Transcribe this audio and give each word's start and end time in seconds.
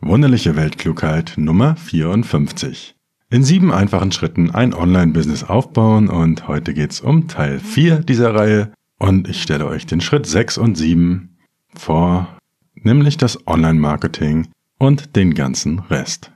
Wunderliche 0.00 0.54
Weltklugheit 0.54 1.34
Nummer 1.36 1.74
54. 1.74 2.94
In 3.30 3.42
sieben 3.42 3.72
einfachen 3.72 4.12
Schritten 4.12 4.52
ein 4.52 4.72
Online-Business 4.72 5.42
aufbauen 5.42 6.08
und 6.08 6.46
heute 6.46 6.72
geht's 6.72 7.00
um 7.00 7.26
Teil 7.26 7.58
4 7.58 7.98
dieser 7.98 8.32
Reihe 8.32 8.72
und 9.00 9.26
ich 9.26 9.42
stelle 9.42 9.66
euch 9.66 9.86
den 9.86 10.00
Schritt 10.00 10.26
6 10.26 10.56
und 10.56 10.76
7 10.76 11.36
vor, 11.74 12.38
nämlich 12.76 13.16
das 13.16 13.44
Online-Marketing 13.48 14.46
und 14.78 15.16
den 15.16 15.34
ganzen 15.34 15.80
Rest. 15.80 16.30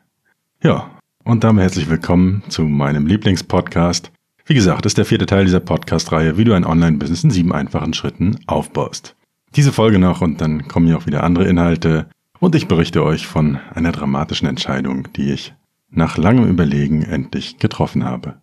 Ja, 0.61 0.91
und 1.23 1.45
damit 1.45 1.63
herzlich 1.63 1.89
willkommen 1.89 2.43
zu 2.49 2.65
meinem 2.65 3.07
Lieblingspodcast. 3.07 4.11
Wie 4.45 4.55
gesagt, 4.55 4.87
ist 4.87 4.99
der 4.99 5.05
vierte 5.05 5.27
Teil 5.27 5.45
dieser 5.45 5.61
Podcast-Reihe, 5.61 6.37
wie 6.37 6.45
du 6.45 6.53
ein 6.53 6.67
Online-Business 6.67 7.23
in 7.23 7.31
sieben 7.31 7.53
einfachen 7.53 7.95
Schritten 7.95 8.41
aufbaust. 8.49 9.15
Diese 9.55 9.73
Folge 9.73 10.01
noch 10.01 10.21
und 10.21 10.41
dann 10.41 10.67
kommen 10.67 10.89
ja 10.89 10.97
auch 10.97 11.07
wieder 11.07 11.23
andere 11.23 11.47
Inhalte 11.47 12.09
und 12.43 12.57
ich 12.57 12.67
berichte 12.67 13.05
euch 13.05 13.29
von 13.29 13.61
einer 13.73 13.93
dramatischen 13.93 14.49
Entscheidung, 14.49 15.07
die 15.13 15.31
ich 15.31 15.55
nach 15.91 16.17
langem 16.17 16.49
Überlegen 16.49 17.05
endlich 17.05 17.59
getroffen 17.59 18.03
habe. 18.03 18.35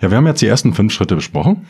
Ja, 0.00 0.10
wir 0.10 0.16
haben 0.16 0.28
jetzt 0.28 0.42
die 0.42 0.46
ersten 0.46 0.74
fünf 0.74 0.92
Schritte 0.92 1.16
besprochen. 1.16 1.66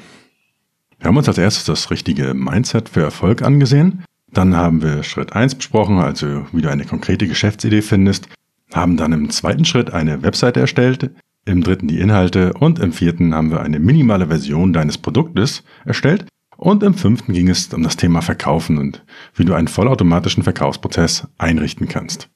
Wir 0.98 1.08
haben 1.08 1.16
uns 1.16 1.28
als 1.28 1.38
erstes 1.38 1.64
das 1.64 1.90
richtige 1.90 2.34
Mindset 2.34 2.90
für 2.90 3.00
Erfolg 3.00 3.40
angesehen. 3.40 4.04
Dann 4.30 4.54
haben 4.54 4.82
wir 4.82 5.02
Schritt 5.02 5.32
eins 5.32 5.54
besprochen, 5.54 5.98
also 5.98 6.44
wie 6.52 6.60
du 6.60 6.70
eine 6.70 6.84
konkrete 6.84 7.26
Geschäftsidee 7.26 7.80
findest. 7.80 8.28
Haben 8.74 8.98
dann 8.98 9.14
im 9.14 9.30
zweiten 9.30 9.64
Schritt 9.64 9.94
eine 9.94 10.22
Webseite 10.22 10.60
erstellt, 10.60 11.10
im 11.46 11.62
dritten 11.62 11.88
die 11.88 12.00
Inhalte 12.00 12.52
und 12.52 12.80
im 12.80 12.92
vierten 12.92 13.34
haben 13.34 13.50
wir 13.50 13.62
eine 13.62 13.78
minimale 13.78 14.26
Version 14.26 14.74
deines 14.74 14.98
Produktes 14.98 15.64
erstellt 15.86 16.26
und 16.62 16.84
im 16.84 16.94
fünften 16.94 17.32
ging 17.32 17.48
es 17.48 17.66
um 17.74 17.82
das 17.82 17.96
Thema 17.96 18.22
Verkaufen 18.22 18.78
und 18.78 19.04
wie 19.34 19.44
du 19.44 19.52
einen 19.52 19.66
vollautomatischen 19.66 20.44
Verkaufsprozess 20.44 21.26
einrichten 21.36 21.88
kannst. 21.88 22.28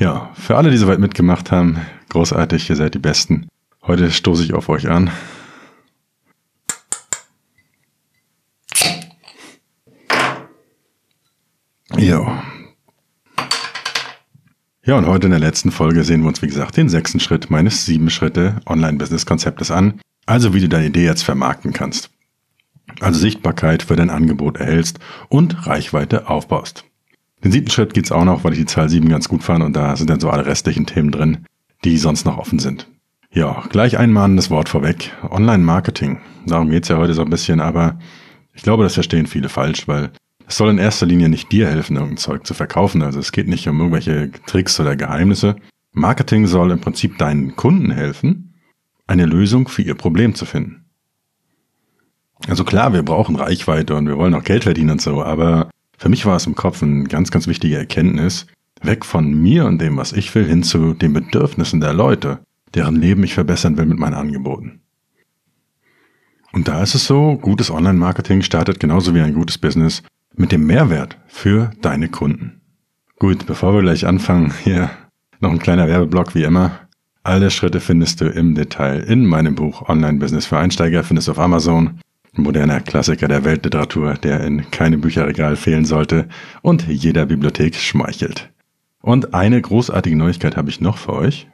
Ja, 0.00 0.32
für 0.34 0.56
alle, 0.56 0.72
die 0.72 0.76
soweit 0.76 0.98
mitgemacht 0.98 1.52
haben, 1.52 1.78
großartig, 2.08 2.68
ihr 2.68 2.76
seid 2.76 2.94
die 2.94 2.98
Besten. 2.98 3.46
Heute 3.82 4.10
stoße 4.10 4.42
ich 4.42 4.52
auf 4.52 4.68
euch 4.68 4.88
an. 4.88 5.10
Jo. 11.96 12.28
Ja, 14.84 14.96
und 14.96 15.06
heute 15.06 15.26
in 15.26 15.30
der 15.30 15.40
letzten 15.40 15.70
Folge 15.70 16.02
sehen 16.02 16.22
wir 16.22 16.28
uns, 16.28 16.42
wie 16.42 16.48
gesagt, 16.48 16.76
den 16.76 16.88
sechsten 16.88 17.20
Schritt 17.20 17.48
meines 17.48 17.86
sieben 17.86 18.10
Schritte 18.10 18.56
Online-Business-Konzeptes 18.66 19.70
an. 19.70 20.00
Also 20.26 20.52
wie 20.52 20.60
du 20.60 20.68
deine 20.68 20.86
Idee 20.86 21.04
jetzt 21.04 21.22
vermarkten 21.22 21.72
kannst 21.72 22.10
also 23.00 23.18
Sichtbarkeit 23.18 23.82
für 23.82 23.96
dein 23.96 24.10
Angebot 24.10 24.58
erhältst 24.58 24.98
und 25.28 25.66
Reichweite 25.66 26.28
aufbaust. 26.28 26.84
Den 27.44 27.52
siebten 27.52 27.70
Schritt 27.70 27.94
geht's 27.94 28.12
auch 28.12 28.24
noch, 28.24 28.44
weil 28.44 28.52
ich 28.52 28.58
die 28.58 28.66
Zahl 28.66 28.88
sieben 28.88 29.08
ganz 29.08 29.28
gut 29.28 29.42
fand 29.42 29.62
und 29.62 29.74
da 29.74 29.96
sind 29.96 30.10
dann 30.10 30.20
so 30.20 30.30
alle 30.30 30.46
restlichen 30.46 30.86
Themen 30.86 31.10
drin, 31.10 31.44
die 31.84 31.98
sonst 31.98 32.24
noch 32.24 32.38
offen 32.38 32.58
sind. 32.58 32.88
Ja, 33.32 33.64
gleich 33.68 33.98
ein 33.98 34.12
mahnendes 34.12 34.50
Wort 34.50 34.68
vorweg. 34.68 35.12
Online-Marketing. 35.28 36.20
Darum 36.46 36.70
geht's 36.70 36.88
ja 36.88 36.96
heute 36.96 37.12
so 37.12 37.22
ein 37.22 37.30
bisschen, 37.30 37.60
aber 37.60 37.98
ich 38.54 38.62
glaube, 38.62 38.82
das 38.82 38.94
verstehen 38.94 39.26
viele 39.26 39.50
falsch, 39.50 39.86
weil 39.86 40.10
es 40.46 40.56
soll 40.56 40.70
in 40.70 40.78
erster 40.78 41.06
Linie 41.06 41.28
nicht 41.28 41.52
dir 41.52 41.68
helfen, 41.68 41.96
irgendein 41.96 42.16
Zeug 42.16 42.46
zu 42.46 42.54
verkaufen. 42.54 43.02
Also 43.02 43.18
es 43.18 43.32
geht 43.32 43.48
nicht 43.48 43.68
um 43.68 43.78
irgendwelche 43.78 44.30
Tricks 44.46 44.80
oder 44.80 44.96
Geheimnisse. 44.96 45.56
Marketing 45.92 46.46
soll 46.46 46.70
im 46.70 46.80
Prinzip 46.80 47.18
deinen 47.18 47.56
Kunden 47.56 47.90
helfen, 47.90 48.54
eine 49.06 49.26
Lösung 49.26 49.68
für 49.68 49.82
ihr 49.82 49.94
Problem 49.94 50.34
zu 50.34 50.46
finden. 50.46 50.85
Also 52.48 52.64
klar, 52.64 52.92
wir 52.92 53.02
brauchen 53.02 53.36
Reichweite 53.36 53.94
und 53.94 54.06
wir 54.08 54.18
wollen 54.18 54.34
auch 54.34 54.44
Geld 54.44 54.64
verdienen 54.64 54.90
und 54.90 55.00
so, 55.00 55.22
aber 55.22 55.70
für 55.98 56.08
mich 56.08 56.26
war 56.26 56.36
es 56.36 56.46
im 56.46 56.54
Kopf 56.54 56.82
eine 56.82 57.04
ganz, 57.04 57.30
ganz 57.30 57.46
wichtige 57.46 57.76
Erkenntnis, 57.76 58.46
weg 58.82 59.04
von 59.04 59.32
mir 59.32 59.64
und 59.64 59.80
dem, 59.80 59.96
was 59.96 60.12
ich 60.12 60.34
will, 60.34 60.46
hin 60.46 60.62
zu 60.62 60.94
den 60.94 61.12
Bedürfnissen 61.12 61.80
der 61.80 61.94
Leute, 61.94 62.40
deren 62.74 62.96
Leben 62.96 63.24
ich 63.24 63.34
verbessern 63.34 63.78
will 63.78 63.86
mit 63.86 63.98
meinen 63.98 64.14
Angeboten. 64.14 64.80
Und 66.52 66.68
da 66.68 66.82
ist 66.82 66.94
es 66.94 67.06
so, 67.06 67.36
gutes 67.36 67.70
Online-Marketing 67.70 68.42
startet 68.42 68.80
genauso 68.80 69.14
wie 69.14 69.20
ein 69.20 69.34
gutes 69.34 69.58
Business 69.58 70.02
mit 70.34 70.52
dem 70.52 70.66
Mehrwert 70.66 71.18
für 71.26 71.70
deine 71.82 72.08
Kunden. 72.08 72.60
Gut, 73.18 73.46
bevor 73.46 73.74
wir 73.74 73.82
gleich 73.82 74.06
anfangen, 74.06 74.52
hier 74.64 74.90
noch 75.40 75.50
ein 75.50 75.58
kleiner 75.58 75.88
Werbeblock 75.88 76.34
wie 76.34 76.44
immer. 76.44 76.80
Alle 77.22 77.50
Schritte 77.50 77.80
findest 77.80 78.20
du 78.20 78.26
im 78.26 78.54
Detail 78.54 79.00
in 79.00 79.26
meinem 79.26 79.54
Buch 79.54 79.88
Online 79.88 80.18
Business 80.18 80.46
für 80.46 80.58
Einsteiger, 80.58 81.02
findest 81.02 81.28
du 81.28 81.32
auf 81.32 81.38
Amazon 81.38 81.98
moderner 82.38 82.80
Klassiker 82.80 83.28
der 83.28 83.44
Weltliteratur, 83.44 84.14
der 84.14 84.40
in 84.44 84.70
keinem 84.70 85.00
Bücherregal 85.00 85.56
fehlen 85.56 85.84
sollte 85.84 86.28
und 86.62 86.86
jeder 86.86 87.26
Bibliothek 87.26 87.74
schmeichelt. 87.74 88.50
Und 89.00 89.34
eine 89.34 89.60
großartige 89.60 90.16
Neuigkeit 90.16 90.56
habe 90.56 90.70
ich 90.70 90.80
noch 90.80 90.98
für 90.98 91.12
euch. 91.12 91.48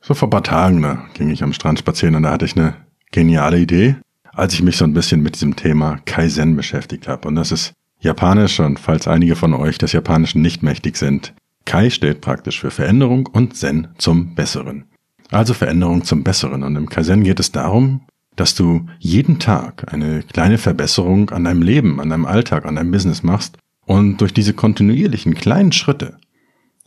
So 0.00 0.14
vor 0.14 0.28
ein 0.28 0.30
paar 0.30 0.44
Tagen, 0.44 0.82
da 0.82 1.06
ging 1.14 1.30
ich 1.30 1.42
am 1.42 1.52
Strand 1.52 1.80
spazieren 1.80 2.14
und 2.14 2.22
da 2.22 2.30
hatte 2.30 2.44
ich 2.44 2.56
eine 2.56 2.74
geniale 3.10 3.58
Idee, 3.58 3.96
als 4.32 4.54
ich 4.54 4.62
mich 4.62 4.76
so 4.76 4.84
ein 4.84 4.94
bisschen 4.94 5.22
mit 5.22 5.34
diesem 5.34 5.56
Thema 5.56 5.98
Kaizen 6.04 6.54
beschäftigt 6.54 7.08
habe. 7.08 7.26
Und 7.26 7.34
das 7.34 7.50
ist 7.50 7.72
Japanisch 7.98 8.60
und 8.60 8.78
falls 8.78 9.08
einige 9.08 9.34
von 9.34 9.54
euch 9.54 9.78
des 9.78 9.92
Japanischen 9.92 10.42
nicht 10.42 10.62
mächtig 10.62 10.96
sind, 10.96 11.34
Kai 11.64 11.90
steht 11.90 12.20
praktisch 12.20 12.60
für 12.60 12.70
Veränderung 12.70 13.26
und 13.26 13.56
Zen 13.56 13.88
zum 13.98 14.34
Besseren. 14.34 14.84
Also 15.30 15.54
Veränderung 15.54 16.04
zum 16.04 16.22
Besseren. 16.22 16.62
Und 16.62 16.76
im 16.76 16.88
Kaizen 16.88 17.24
geht 17.24 17.40
es 17.40 17.50
darum, 17.50 18.02
dass 18.36 18.54
du 18.54 18.86
jeden 18.98 19.38
Tag 19.38 19.92
eine 19.92 20.22
kleine 20.22 20.58
Verbesserung 20.58 21.30
an 21.30 21.44
deinem 21.44 21.62
Leben, 21.62 22.00
an 22.00 22.10
deinem 22.10 22.26
Alltag, 22.26 22.66
an 22.66 22.76
deinem 22.76 22.90
Business 22.90 23.22
machst 23.22 23.58
und 23.86 24.20
durch 24.20 24.32
diese 24.32 24.52
kontinuierlichen 24.52 25.34
kleinen 25.34 25.72
Schritte 25.72 26.18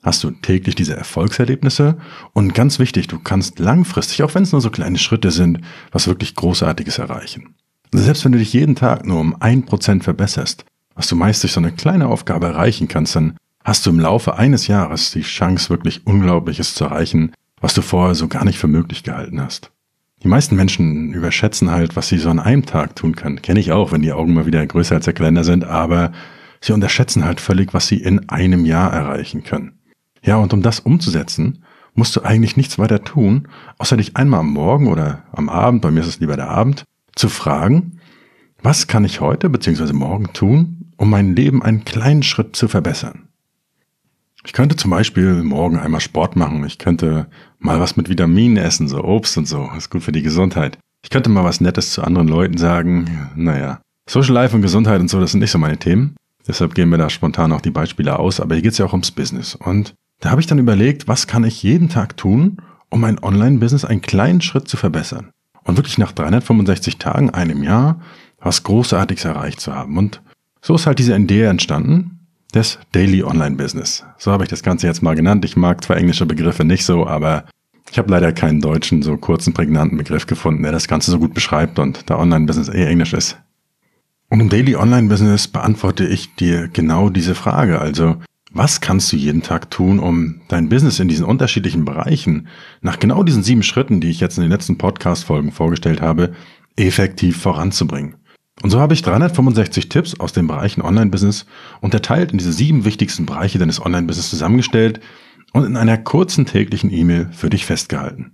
hast 0.02 0.24
du 0.24 0.32
täglich 0.32 0.76
diese 0.76 0.96
Erfolgserlebnisse 0.96 1.98
und 2.34 2.54
ganz 2.54 2.80
wichtig, 2.80 3.08
du 3.08 3.20
kannst 3.20 3.60
langfristig, 3.60 4.24
auch 4.24 4.34
wenn 4.34 4.44
es 4.44 4.52
nur 4.52 4.62
so 4.62 4.70
kleine 4.70 4.98
Schritte 4.98 5.32
sind, 5.32 5.60
was 5.92 6.08
wirklich 6.08 6.36
Großartiges 6.36 7.00
erreichen. 7.00 7.56
Also 7.92 8.06
selbst 8.06 8.24
wenn 8.24 8.32
du 8.32 8.38
dich 8.38 8.54
jeden 8.54 8.76
Tag 8.76 9.06
nur 9.06 9.20
um 9.20 9.36
ein 9.42 9.66
Prozent 9.66 10.04
verbesserst, 10.04 10.64
was 10.96 11.08
du 11.08 11.16
meist 11.16 11.44
durch 11.44 11.54
so 11.54 11.60
eine 11.60 11.72
kleine 11.72 12.08
Aufgabe 12.08 12.48
erreichen 12.48 12.88
kannst, 12.88 13.16
dann 13.16 13.36
hast 13.64 13.86
du 13.86 13.90
im 13.90 14.00
Laufe 14.00 14.38
eines 14.38 14.68
Jahres 14.68 15.12
die 15.12 15.22
Chance, 15.22 15.70
wirklich 15.70 16.06
Unglaubliches 16.06 16.76
zu 16.76 16.86
erreichen, 16.86 17.34
was 17.60 17.74
du 17.74 17.82
vorher 17.82 18.16
so 18.16 18.28
gar 18.28 18.46
nicht 18.46 18.60
für 18.60 18.68
möglich 18.68 19.04
gehalten 19.04 19.42
hast. 19.42 19.72
Die 20.24 20.28
meisten 20.28 20.56
Menschen 20.56 21.14
überschätzen 21.14 21.72
halt, 21.72 21.96
was 21.96 22.10
sie 22.10 22.18
so 22.18 22.30
an 22.30 22.40
einem 22.40 22.66
Tag 22.66 22.96
tun 22.96 23.16
können. 23.16 23.42
Kenne 23.42 23.60
ich 23.60 23.72
auch, 23.72 23.92
wenn 23.92 24.02
die 24.02 24.12
Augen 24.12 24.34
mal 24.34 24.46
wieder 24.46 24.66
größer 24.66 24.96
als 24.96 25.06
der 25.06 25.14
Kalender 25.14 25.44
sind, 25.44 25.64
aber 25.64 26.12
sie 26.60 26.74
unterschätzen 26.74 27.24
halt 27.24 27.40
völlig, 27.40 27.74
was 27.74 27.88
sie 27.88 27.98
in 27.98 28.28
einem 28.30 28.66
Jahr 28.66 28.92
erreichen 28.92 29.44
können. 29.44 29.80
Ja, 30.22 30.36
und 30.36 30.54
um 30.54 30.62
das 30.62 30.82
umzusetzen, 30.82 31.64
musst 31.94 32.16
du 32.16 32.22
eigentlich 32.22 32.58
nichts 32.58 32.78
weiter 32.78 33.04
tun, 33.04 33.48
außer 33.78 33.96
dich 33.96 34.18
einmal 34.18 34.42
am 34.42 34.52
Morgen 34.52 34.88
oder 34.88 35.24
am 35.32 35.48
Abend, 35.48 35.82
bei 35.82 35.92
mir 35.92 36.02
ist 36.02 36.08
es 36.08 36.20
lieber 36.20 36.36
der 36.36 36.50
Abend, 36.50 36.84
zu 37.16 37.30
fragen, 37.30 38.00
was 38.62 38.88
kann 38.88 39.06
ich 39.06 39.22
heute 39.22 39.50
bzw. 39.50 39.94
morgen 39.94 40.34
tun, 40.34 40.92
um 40.98 41.10
mein 41.10 41.36
Leben 41.36 41.64
einen 41.64 41.86
kleinen 41.86 42.24
Schritt 42.24 42.58
zu 42.58 42.68
verbessern? 42.68 43.29
Ich 44.46 44.54
könnte 44.54 44.76
zum 44.76 44.92
Beispiel 44.92 45.44
morgen 45.44 45.78
einmal 45.78 46.02
Sport 46.02 46.36
machen. 46.36 46.64
Ich 46.66 46.78
könnte 46.78 47.28
mal 47.60 47.80
was 47.80 47.98
mit 47.98 48.10
Vitaminen 48.10 48.58
essen, 48.58 48.88
so 48.88 49.04
Obst 49.04 49.38
und 49.38 49.48
so. 49.48 49.70
Ist 49.78 49.90
gut 49.90 50.04
für 50.04 50.12
die 50.12 50.22
Gesundheit. 50.22 50.78
Ich 51.04 51.10
könnte 51.10 51.30
mal 51.30 51.44
was 51.44 51.62
Nettes 51.62 51.92
zu 51.92 52.04
anderen 52.04 52.28
Leuten 52.28 52.58
sagen. 52.58 53.32
Naja, 53.36 53.82
Social 54.10 54.34
Life 54.34 54.56
und 54.56 54.62
Gesundheit 54.62 55.02
und 55.02 55.10
so, 55.10 55.20
das 55.20 55.32
sind 55.32 55.42
nicht 55.42 55.52
so 55.52 55.58
meine 55.58 55.78
Themen. 55.78 56.16
Deshalb 56.48 56.74
gehen 56.74 56.90
wir 56.90 56.98
da 56.98 57.10
spontan 57.10 57.52
auch 57.52 57.62
die 57.62 57.70
Beispiele 57.70 58.18
aus. 58.18 58.40
Aber 58.40 58.56
hier 58.56 58.64
geht's 58.64 58.78
ja 58.78 58.86
auch 58.86 58.94
ums 58.94 59.12
Business. 59.12 59.56
Und 59.56 59.94
da 60.22 60.32
habe 60.32 60.42
ich 60.42 60.48
dann 60.48 60.58
überlegt, 60.58 61.08
was 61.08 61.28
kann 61.28 61.44
ich 61.44 61.62
jeden 61.62 61.90
Tag 61.90 62.18
tun, 62.18 62.58
um 62.90 63.02
mein 63.02 63.22
Online-Business 63.22 63.86
einen 63.86 64.02
kleinen 64.02 64.42
Schritt 64.42 64.68
zu 64.68 64.78
verbessern. 64.78 65.32
Und 65.64 65.78
wirklich 65.78 65.98
nach 65.98 66.14
365 66.14 66.98
Tagen, 66.98 67.30
einem 67.30 67.62
Jahr, 67.62 68.00
was 68.40 68.64
Großartiges 68.64 69.26
erreicht 69.26 69.60
zu 69.60 69.76
haben. 69.76 69.98
Und 69.98 70.22
so 70.62 70.76
ist 70.76 70.88
halt 70.88 70.98
diese 70.98 71.16
Idee 71.16 71.44
entstanden 71.44 72.19
des 72.54 72.80
Daily 72.92 73.24
Online 73.24 73.56
Business. 73.56 74.04
So 74.18 74.32
habe 74.32 74.44
ich 74.44 74.50
das 74.50 74.64
Ganze 74.64 74.88
jetzt 74.88 75.04
mal 75.04 75.16
genannt. 75.16 75.46
Ich 75.46 75.56
mag 75.56 75.84
zwar 75.84 75.98
englische 75.98 76.26
Begriffe 76.26 76.64
nicht 76.64 76.84
so, 76.84 77.06
aber 77.06 77.46
ich 77.92 77.98
habe 77.98 78.12
leider 78.12 78.32
keinen 78.32 78.62
deutschen, 78.62 79.02
so 79.02 79.18
kurzen, 79.18 79.54
prägnanten 79.54 79.98
Begriff 79.98 80.28
gefunden, 80.28 80.64
der 80.64 80.72
das 80.72 80.88
Ganze 80.88 81.12
so 81.12 81.20
gut 81.20 81.34
beschreibt 81.34 81.80
und 81.80 82.10
da 82.10 82.18
Online 82.18 82.46
Business 82.46 82.70
eh 82.70 82.86
Englisch 82.86 83.14
ist. 83.14 83.38
Und 84.30 84.40
im 84.42 84.50
Daily 84.50 84.76
Online 84.76 85.08
Business 85.10 85.48
beantworte 85.48 86.06
ich 86.06 86.36
dir 86.36 86.68
genau 86.68 87.10
diese 87.10 87.34
Frage. 87.34 87.80
Also, 87.80 88.18
was 88.52 88.80
kannst 88.80 89.12
du 89.12 89.18
jeden 89.18 89.42
Tag 89.42 89.72
tun, 89.72 90.00
um 90.00 90.42
dein 90.48 90.70
Business 90.70 91.00
in 91.00 91.08
diesen 91.08 91.26
unterschiedlichen 91.26 91.84
Bereichen 91.86 92.48
nach 92.82 93.00
genau 93.00 93.24
diesen 93.24 93.44
sieben 93.44 93.64
Schritten, 93.64 94.02
die 94.02 94.10
ich 94.10 94.20
jetzt 94.20 94.38
in 94.38 94.44
den 94.44 94.52
letzten 94.52 94.78
Podcast-Folgen 94.78 95.52
vorgestellt 95.52 96.02
habe, 96.02 96.34
effektiv 96.76 97.38
voranzubringen? 97.42 98.16
Und 98.62 98.72
so 98.72 98.80
habe 98.80 98.94
ich 98.94 99.02
365 99.02 99.90
Tipps 99.90 100.20
aus 100.20 100.34
den 100.34 100.48
Bereichen 100.48 100.82
Online-Business 100.82 101.46
unterteilt 101.82 102.32
in 102.32 102.38
diese 102.38 102.52
sieben 102.52 102.84
wichtigsten 102.84 103.26
Bereiche 103.26 103.58
deines 103.58 103.84
Online-Business 103.84 104.30
zusammengestellt 104.30 105.00
und 105.54 105.66
in 105.66 105.78
einer 105.78 105.98
kurzen 105.98 106.46
täglichen 106.46 106.92
E-Mail 106.92 107.30
für 107.32 107.50
dich 107.50 107.66
festgehalten. 107.66 108.34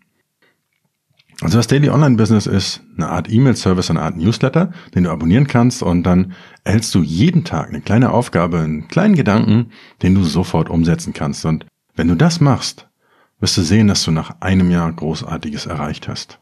Also 1.42 1.58
das 1.58 1.68
Daily 1.68 1.90
Online 1.90 2.16
Business 2.16 2.48
ist 2.48 2.82
eine 2.96 3.10
Art 3.10 3.30
E-Mail-Service, 3.30 3.90
eine 3.90 4.02
Art 4.02 4.16
Newsletter, 4.16 4.72
den 4.96 5.04
du 5.04 5.12
abonnieren 5.12 5.48
kannst 5.48 5.84
und 5.84 6.04
dann 6.04 6.34
erhältst 6.64 6.96
du 6.96 7.04
jeden 7.04 7.44
Tag 7.44 7.70
eine 7.70 7.82
kleine 7.82 8.12
Aufgabe, 8.12 8.60
einen 8.60 8.88
kleinen 8.88 9.16
Gedanken, 9.16 9.72
den 10.02 10.16
du 10.16 10.24
sofort 10.24 10.70
umsetzen 10.70 11.14
kannst. 11.14 11.46
Und 11.46 11.66
Wenn 11.94 12.08
du 12.08 12.16
das 12.16 12.40
machst, 12.40 12.88
wirst 13.40 13.58
du 13.58 13.62
sehen, 13.62 13.88
dass 13.88 14.04
du 14.04 14.12
nach 14.12 14.42
einem 14.42 14.72
Jahr 14.72 14.92
Großartiges 14.92 15.66
erreicht 15.66 16.08
hast. 16.08 16.40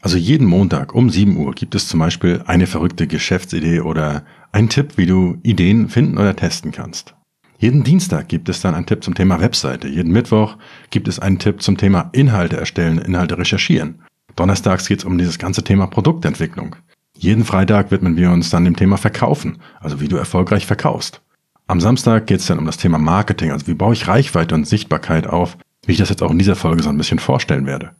Also 0.00 0.16
jeden 0.16 0.46
Montag 0.46 0.94
um 0.94 1.10
7 1.10 1.36
Uhr 1.36 1.52
gibt 1.54 1.74
es 1.74 1.88
zum 1.88 2.00
Beispiel 2.00 2.42
eine 2.46 2.66
verrückte 2.66 3.06
Geschäftsidee 3.06 3.80
oder 3.80 4.24
einen 4.52 4.68
Tipp, 4.68 4.96
wie 4.96 5.06
du 5.06 5.38
Ideen 5.42 5.88
finden 5.88 6.18
oder 6.18 6.36
testen 6.36 6.70
kannst. 6.70 7.14
Jeden 7.58 7.82
Dienstag 7.82 8.28
gibt 8.28 8.48
es 8.48 8.60
dann 8.60 8.74
einen 8.74 8.86
Tipp 8.86 9.02
zum 9.02 9.14
Thema 9.14 9.40
Webseite. 9.40 9.88
Jeden 9.88 10.12
Mittwoch 10.12 10.56
gibt 10.90 11.08
es 11.08 11.18
einen 11.18 11.40
Tipp 11.40 11.60
zum 11.60 11.76
Thema 11.76 12.10
Inhalte 12.12 12.56
erstellen, 12.56 12.98
Inhalte 12.98 13.36
recherchieren. 13.36 14.02
Donnerstags 14.36 14.86
geht 14.86 15.00
es 15.00 15.04
um 15.04 15.18
dieses 15.18 15.38
ganze 15.38 15.64
Thema 15.64 15.88
Produktentwicklung. 15.88 16.76
Jeden 17.16 17.44
Freitag 17.44 17.90
widmen 17.90 18.16
wir 18.16 18.30
uns 18.30 18.50
dann 18.50 18.64
dem 18.64 18.76
Thema 18.76 18.96
Verkaufen, 18.96 19.58
also 19.80 20.00
wie 20.00 20.06
du 20.06 20.16
erfolgreich 20.16 20.66
verkaufst. 20.66 21.20
Am 21.66 21.80
Samstag 21.80 22.28
geht 22.28 22.38
es 22.38 22.46
dann 22.46 22.60
um 22.60 22.66
das 22.66 22.76
Thema 22.76 22.98
Marketing, 22.98 23.50
also 23.50 23.66
wie 23.66 23.74
baue 23.74 23.92
ich 23.92 24.06
Reichweite 24.06 24.54
und 24.54 24.68
Sichtbarkeit 24.68 25.26
auf, 25.26 25.58
wie 25.84 25.92
ich 25.92 25.98
das 25.98 26.10
jetzt 26.10 26.22
auch 26.22 26.30
in 26.30 26.38
dieser 26.38 26.54
Folge 26.54 26.84
so 26.84 26.88
ein 26.90 26.96
bisschen 26.96 27.18
vorstellen 27.18 27.66
werde. 27.66 27.90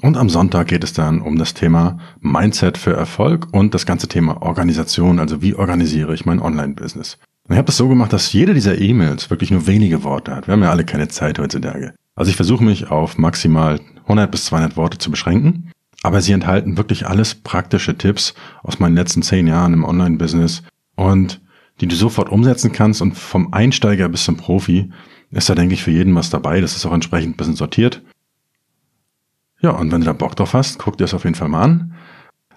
Und 0.00 0.16
am 0.16 0.30
Sonntag 0.30 0.68
geht 0.68 0.84
es 0.84 0.92
dann 0.92 1.20
um 1.20 1.38
das 1.38 1.54
Thema 1.54 1.98
Mindset 2.20 2.78
für 2.78 2.92
Erfolg 2.92 3.48
und 3.52 3.74
das 3.74 3.84
ganze 3.84 4.06
Thema 4.06 4.42
Organisation, 4.42 5.18
also 5.18 5.42
wie 5.42 5.54
organisiere 5.54 6.14
ich 6.14 6.24
mein 6.24 6.40
Online-Business. 6.40 7.18
Und 7.48 7.54
ich 7.54 7.58
habe 7.58 7.66
das 7.66 7.76
so 7.76 7.88
gemacht, 7.88 8.12
dass 8.12 8.32
jede 8.32 8.54
dieser 8.54 8.78
E-Mails 8.78 9.30
wirklich 9.30 9.50
nur 9.50 9.66
wenige 9.66 10.04
Worte 10.04 10.36
hat. 10.36 10.46
Wir 10.46 10.52
haben 10.52 10.62
ja 10.62 10.70
alle 10.70 10.84
keine 10.84 11.08
Zeit 11.08 11.38
heutzutage. 11.38 11.94
Also 12.14 12.30
ich 12.30 12.36
versuche 12.36 12.62
mich 12.62 12.90
auf 12.90 13.18
maximal 13.18 13.80
100 14.02 14.30
bis 14.30 14.44
200 14.46 14.76
Worte 14.76 14.98
zu 14.98 15.10
beschränken, 15.10 15.72
aber 16.02 16.20
sie 16.20 16.32
enthalten 16.32 16.76
wirklich 16.76 17.06
alles 17.06 17.34
praktische 17.34 17.96
Tipps 17.98 18.34
aus 18.62 18.78
meinen 18.78 18.96
letzten 18.96 19.22
zehn 19.22 19.46
Jahren 19.46 19.72
im 19.72 19.84
Online-Business 19.84 20.62
und 20.94 21.40
die 21.80 21.86
du 21.86 21.96
sofort 21.96 22.28
umsetzen 22.28 22.72
kannst 22.72 23.02
und 23.02 23.16
vom 23.16 23.52
Einsteiger 23.52 24.08
bis 24.08 24.24
zum 24.24 24.36
Profi 24.36 24.90
ist 25.30 25.48
da, 25.48 25.54
denke 25.54 25.74
ich, 25.74 25.82
für 25.82 25.90
jeden 25.90 26.14
was 26.14 26.30
dabei. 26.30 26.60
Das 26.60 26.76
ist 26.76 26.86
auch 26.86 26.92
entsprechend 26.92 27.34
ein 27.34 27.36
bisschen 27.36 27.56
sortiert. 27.56 28.02
Ja, 29.60 29.70
und 29.70 29.90
wenn 29.90 30.00
du 30.00 30.06
da 30.06 30.12
Bock 30.12 30.36
drauf 30.36 30.54
hast, 30.54 30.78
guck 30.78 30.96
dir 30.98 31.04
das 31.04 31.14
auf 31.14 31.24
jeden 31.24 31.34
Fall 31.34 31.48
mal 31.48 31.62
an. 31.62 31.94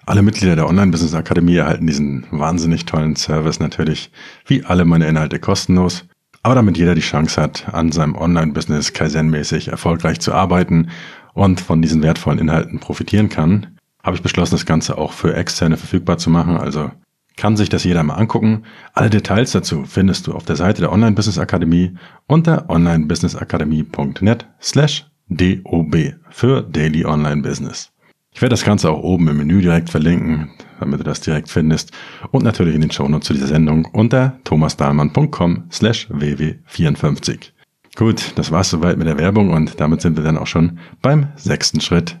Alle 0.06 0.22
Mitglieder 0.22 0.56
der 0.56 0.68
Online-Business 0.68 1.14
Akademie 1.14 1.56
erhalten 1.56 1.86
diesen 1.86 2.26
wahnsinnig 2.30 2.86
tollen 2.86 3.16
Service 3.16 3.60
natürlich 3.60 4.10
wie 4.46 4.64
alle 4.64 4.84
meine 4.84 5.06
Inhalte 5.06 5.38
kostenlos. 5.38 6.04
Aber 6.42 6.56
damit 6.56 6.76
jeder 6.76 6.94
die 6.94 7.00
Chance 7.00 7.40
hat, 7.40 7.72
an 7.72 7.92
seinem 7.92 8.16
Online-Business 8.16 8.92
Kaizen-mäßig 8.92 9.68
erfolgreich 9.68 10.20
zu 10.20 10.32
arbeiten 10.32 10.90
und 11.34 11.60
von 11.60 11.82
diesen 11.82 12.02
wertvollen 12.02 12.40
Inhalten 12.40 12.80
profitieren 12.80 13.28
kann, 13.28 13.78
habe 14.02 14.16
ich 14.16 14.22
beschlossen, 14.22 14.54
das 14.54 14.66
Ganze 14.66 14.98
auch 14.98 15.12
für 15.12 15.34
Externe 15.34 15.76
verfügbar 15.76 16.18
zu 16.18 16.30
machen. 16.30 16.56
Also 16.56 16.90
kann 17.36 17.56
sich 17.56 17.68
das 17.68 17.84
jeder 17.84 18.02
mal 18.02 18.14
angucken. 18.14 18.64
Alle 18.92 19.08
Details 19.10 19.52
dazu 19.52 19.84
findest 19.84 20.26
du 20.26 20.32
auf 20.32 20.44
der 20.44 20.56
Seite 20.56 20.82
der 20.82 20.92
Online 20.92 21.14
Business 21.14 21.38
Akademie 21.38 21.96
unter 22.26 22.68
onlinebusinessakademie.net 22.68 24.46
slash 24.60 25.06
DOB 25.28 26.14
für 26.30 26.62
Daily 26.62 27.04
Online 27.04 27.42
Business. 27.42 27.92
Ich 28.34 28.40
werde 28.40 28.54
das 28.54 28.64
Ganze 28.64 28.90
auch 28.90 29.02
oben 29.02 29.28
im 29.28 29.36
Menü 29.36 29.60
direkt 29.60 29.90
verlinken, 29.90 30.50
damit 30.80 31.00
du 31.00 31.04
das 31.04 31.20
direkt 31.20 31.50
findest 31.50 31.92
und 32.30 32.44
natürlich 32.44 32.74
in 32.74 32.80
den 32.80 32.90
Shownotes 32.90 33.26
zu 33.26 33.34
dieser 33.34 33.46
Sendung 33.46 33.84
unter 33.86 34.38
thomasdahlmann.com 34.44 35.64
slash 35.70 36.08
ww54. 36.10 37.50
Gut, 37.94 38.32
das 38.36 38.50
war's 38.50 38.70
soweit 38.70 38.96
mit 38.96 39.06
der 39.06 39.18
Werbung 39.18 39.50
und 39.50 39.78
damit 39.78 40.00
sind 40.00 40.16
wir 40.16 40.24
dann 40.24 40.38
auch 40.38 40.46
schon 40.46 40.78
beim 41.02 41.28
sechsten 41.36 41.80
Schritt 41.82 42.18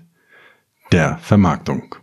der 0.92 1.16
Vermarktung. 1.18 1.94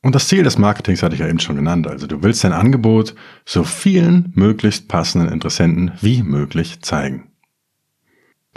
Und 0.00 0.14
das 0.14 0.28
Ziel 0.28 0.44
des 0.44 0.58
Marketings 0.58 1.02
hatte 1.02 1.14
ich 1.14 1.20
ja 1.20 1.28
eben 1.28 1.40
schon 1.40 1.56
genannt. 1.56 1.86
Also 1.86 2.06
du 2.06 2.22
willst 2.22 2.44
dein 2.44 2.52
Angebot 2.52 3.14
so 3.44 3.64
vielen 3.64 4.32
möglichst 4.34 4.88
passenden 4.88 5.32
Interessenten 5.32 5.92
wie 6.00 6.22
möglich 6.22 6.82
zeigen. 6.82 7.31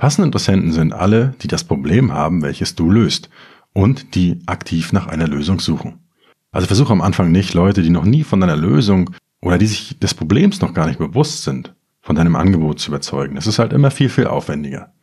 Passende 0.06 0.28
Interessenten 0.28 0.72
sind 0.72 0.94
alle, 0.94 1.34
die 1.42 1.48
das 1.48 1.64
Problem 1.64 2.14
haben, 2.14 2.44
welches 2.44 2.76
du 2.76 2.92
löst 2.92 3.32
und 3.74 4.14
die 4.14 4.40
aktiv 4.46 4.94
nach 4.94 5.08
einer 5.08 5.28
Lösung 5.28 5.60
suchen. 5.60 5.98
Also 6.52 6.68
versuche 6.68 6.94
am 6.94 7.02
Anfang 7.02 7.32
nicht 7.32 7.56
Leute, 7.56 7.82
die 7.82 7.90
noch 7.90 8.06
nie 8.06 8.24
von 8.24 8.40
deiner 8.40 8.56
Lösung 8.56 9.10
oder 9.42 9.58
die 9.58 9.66
sich 9.66 9.98
des 9.98 10.14
Problems 10.14 10.62
noch 10.62 10.76
gar 10.76 10.86
nicht 10.86 11.00
bewusst 11.00 11.42
sind, 11.42 11.74
von 12.04 12.16
deinem 12.16 12.36
Angebot 12.36 12.80
zu 12.80 12.92
überzeugen. 12.92 13.36
Es 13.36 13.48
ist 13.48 13.58
halt 13.58 13.74
immer 13.74 13.90
viel, 13.90 14.10
viel 14.10 14.28
aufwendiger. 14.28 14.94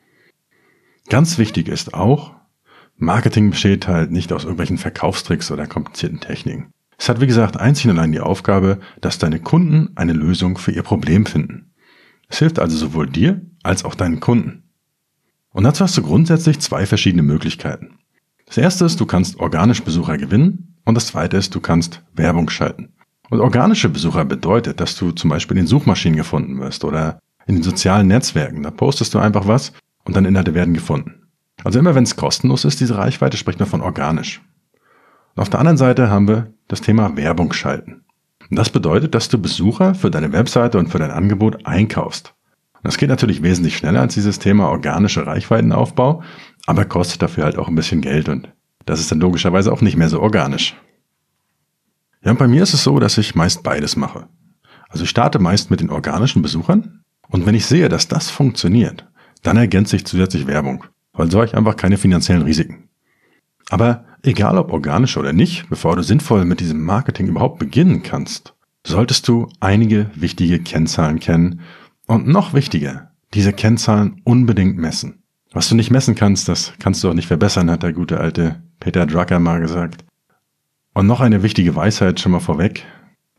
Ganz 1.09 1.37
wichtig 1.37 1.67
ist 1.67 1.95
auch, 1.95 2.37
Marketing 2.97 3.51
besteht 3.51 3.89
halt 3.89 4.13
nicht 4.13 4.33
aus 4.33 4.45
irgendwelchen 4.45 4.79
Verkaufstricks 4.79 5.51
oder 5.51 5.67
komplizierten 5.67 6.21
Techniken. 6.21 6.71
Es 6.97 7.09
hat 7.09 7.21
wie 7.21 7.27
gesagt 7.27 7.57
einzig 7.57 7.87
und 7.87 7.99
allein 7.99 8.13
die 8.13 8.21
Aufgabe, 8.21 8.79
dass 9.01 9.19
deine 9.19 9.41
Kunden 9.41 9.91
eine 9.97 10.13
Lösung 10.13 10.59
für 10.59 10.71
ihr 10.71 10.85
Problem 10.85 11.27
finden. 11.27 11.73
Es 12.29 12.39
hilft 12.39 12.61
also 12.61 12.77
sowohl 12.77 13.09
dir 13.09 13.41
als 13.65 13.85
auch 13.85 13.97
deinen 13.97 14.21
Kunden. 14.21 14.63
Und 15.53 15.65
dazu 15.65 15.85
hast 15.85 15.97
du 15.97 16.03
grundsätzlich 16.03 16.61
zwei 16.61 16.87
verschiedene 16.87 17.23
Möglichkeiten. 17.23 17.99
Das 18.47 18.59
erste 18.59 18.85
ist, 18.85 19.01
du 19.01 19.07
kannst 19.07 19.39
organische 19.41 19.83
Besucher 19.83 20.17
gewinnen 20.17 20.77
und 20.85 20.95
das 20.95 21.07
zweite 21.07 21.37
ist, 21.37 21.55
du 21.55 21.61
kannst 21.61 22.03
Werbung 22.15 22.51
schalten. 22.51 22.93
Und 23.31 23.41
organische 23.41 23.89
Besucher 23.89 24.25
bedeutet, 24.25 24.81
dass 24.81 24.97
du 24.97 25.11
zum 25.13 25.31
Beispiel 25.31 25.57
in 25.57 25.67
Suchmaschinen 25.67 26.17
gefunden 26.17 26.61
wirst 26.61 26.85
oder 26.85 27.19
in 27.47 27.55
den 27.55 27.63
sozialen 27.63 28.09
Netzwerken. 28.09 28.63
Da 28.63 28.71
postest 28.71 29.15
du 29.15 29.19
einfach 29.19 29.47
was 29.47 29.73
und 30.05 30.17
deine 30.17 30.29
Inhalte 30.29 30.55
werden 30.55 30.75
gefunden. 30.75 31.29
Also 31.65 31.79
immer 31.79 31.95
wenn 31.95 32.05
es 32.05 32.17
kostenlos 32.17 32.65
ist, 32.65 32.81
diese 32.81 32.99
Reichweite, 32.99 33.37
spricht 33.37 33.59
man 33.59 33.69
von 33.69 33.81
organisch. 33.81 34.43
Und 35.35 35.43
auf 35.43 35.49
der 35.49 35.61
anderen 35.61 35.79
Seite 35.79 36.11
haben 36.11 36.29
wir 36.29 36.53
das 36.69 36.81
Thema 36.81 37.17
Werbung 37.17 37.53
schalten. 37.53 38.05
Und 38.51 38.59
das 38.59 38.71
bedeutet, 38.71 39.15
dass 39.15 39.29
du 39.29 39.39
Besucher 39.41 39.95
für 39.95 40.11
deine 40.11 40.33
Webseite 40.33 40.79
und 40.79 40.89
für 40.89 40.99
dein 40.99 41.11
Angebot 41.11 41.65
einkaufst. 41.65 42.35
Das 42.82 42.96
geht 42.96 43.08
natürlich 43.08 43.43
wesentlich 43.43 43.76
schneller 43.76 44.00
als 44.00 44.14
dieses 44.14 44.38
Thema 44.38 44.69
organische 44.69 45.26
Reichweitenaufbau, 45.26 46.23
aber 46.67 46.84
kostet 46.84 47.23
dafür 47.23 47.44
halt 47.44 47.56
auch 47.56 47.69
ein 47.69 47.75
bisschen 47.75 48.00
Geld 48.00 48.29
und 48.29 48.49
das 48.84 49.00
ist 49.00 49.12
dann 49.12 49.20
logischerweise 49.20 49.73
auch 49.73 49.81
nicht 49.81 49.96
mehr 49.96 50.08
so 50.08 50.20
organisch. 50.20 50.75
Ja, 52.25 52.32
und 52.32 52.38
bei 52.38 52.49
mir 52.49 52.62
ist 52.62 52.75
es 52.75 52.82
so, 52.82 52.99
dass 52.99 53.19
ich 53.19 53.34
meist 53.34 53.62
beides 53.62 53.96
mache. 53.96 54.29
Also 54.88 55.05
ich 55.05 55.11
starte 55.11 55.38
meist 55.38 55.70
mit 55.70 55.81
den 55.81 55.90
organischen 55.90 56.43
Besuchern 56.43 57.02
und 57.29 57.46
wenn 57.46 57.55
ich 57.55 57.67
sehe, 57.67 57.88
dass 57.88 58.08
das 58.08 58.31
funktioniert, 58.31 59.08
dann 59.43 59.56
ergänze 59.56 59.96
ich 59.96 60.05
zusätzlich 60.05 60.46
Werbung, 60.46 60.84
weil 61.12 61.31
so 61.31 61.38
habe 61.38 61.46
ich 61.46 61.56
einfach 61.56 61.76
keine 61.76 61.99
finanziellen 61.99 62.43
Risiken. 62.43 62.88
Aber 63.70 64.05
egal 64.23 64.58
ob 64.58 64.73
organisch 64.73 65.17
oder 65.17 65.32
nicht, 65.32 65.69
bevor 65.70 65.96
du 65.96 66.02
sinnvoll 66.02 66.44
mit 66.44 66.61
diesem 66.61 66.82
Marketing 66.84 67.29
überhaupt 67.29 67.58
beginnen 67.58 68.02
kannst, 68.02 68.55
solltest 68.87 69.29
du 69.29 69.49
einige 69.61 70.11
wichtige 70.14 70.58
Kennzahlen 70.58 71.20
kennen 71.20 71.61
und 72.13 72.29
noch 72.29 72.53
wichtiger, 72.53 73.11
diese 73.33 73.55
Kennzahlen 73.55 74.21
unbedingt 74.25 74.77
messen. 74.77 75.23
Was 75.53 75.71
du 75.71 75.75
nicht 75.75 75.91
messen 75.91 76.15
kannst, 76.15 76.47
das 76.47 76.75
kannst 76.79 77.03
du 77.03 77.09
auch 77.09 77.15
nicht 77.15 77.29
verbessern, 77.29 77.71
hat 77.71 77.83
der 77.83 77.95
gute 77.95 78.21
alte 78.21 78.63
Peter 78.81 79.07
Drucker 79.07 79.39
mal 79.39 79.61
gesagt. 79.61 80.05
Und 80.93 81.07
noch 81.07 81.21
eine 81.21 81.43
wichtige 81.43 81.75
Weisheit 81.75 82.21
schon 82.21 82.33
mal 82.33 82.41
vorweg. 82.41 82.85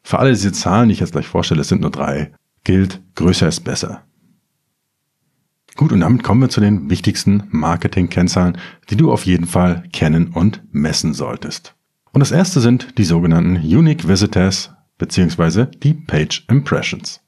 Für 0.01 0.17
alle 0.17 0.31
diese 0.31 0.51
Zahlen, 0.51 0.89
die 0.89 0.93
ich 0.93 1.01
jetzt 1.01 1.11
gleich 1.11 1.27
vorstelle, 1.27 1.61
es 1.61 1.67
sind 1.67 1.81
nur 1.81 1.91
drei, 1.91 2.31
gilt, 2.63 2.99
größer 3.13 3.47
ist 3.47 3.59
besser. 3.59 4.01
Gut, 5.75 5.91
und 5.91 5.99
damit 5.99 6.23
kommen 6.23 6.41
wir 6.41 6.49
zu 6.49 6.59
den 6.59 6.89
wichtigsten 6.89 7.43
Marketing-Kennzahlen, 7.51 8.57
die 8.89 8.95
du 8.95 9.11
auf 9.11 9.27
jeden 9.27 9.45
Fall 9.45 9.83
kennen 9.93 10.29
und 10.29 10.63
messen 10.71 11.13
solltest. 11.13 11.75
Und 12.11 12.21
das 12.21 12.31
erste 12.31 12.59
sind 12.59 12.97
die 12.97 13.03
sogenannten 13.03 13.57
Unique 13.57 14.07
Visitors 14.07 14.71
bzw. 14.97 15.67
die 15.83 15.93
Page 15.93 16.45
Impressions. 16.49 17.22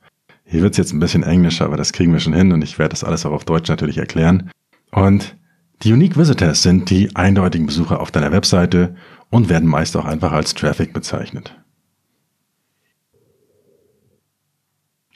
Hier 0.45 0.61
wird's 0.61 0.77
jetzt 0.77 0.93
ein 0.93 0.99
bisschen 0.99 1.23
Englisch, 1.23 1.61
aber 1.61 1.75
das 1.75 1.91
kriegen 1.91 2.13
wir 2.13 2.19
schon 2.19 2.33
hin 2.33 2.51
und 2.51 2.63
ich 2.63 2.77
werde 2.77 2.91
das 2.91 3.03
alles 3.03 3.25
auch 3.25 3.31
auf 3.31 3.45
Deutsch 3.45 3.67
natürlich 3.67 3.97
erklären. 3.97 4.51
Und 4.91 5.35
die 5.81 5.91
Unique 5.91 6.17
Visitors 6.17 6.61
sind 6.61 6.89
die 6.89 7.15
eindeutigen 7.15 7.65
Besucher 7.65 7.99
auf 7.99 8.11
deiner 8.11 8.31
Webseite 8.31 8.95
und 9.29 9.49
werden 9.49 9.67
meist 9.67 9.97
auch 9.97 10.05
einfach 10.05 10.31
als 10.31 10.53
Traffic 10.53 10.93
bezeichnet. 10.93 11.57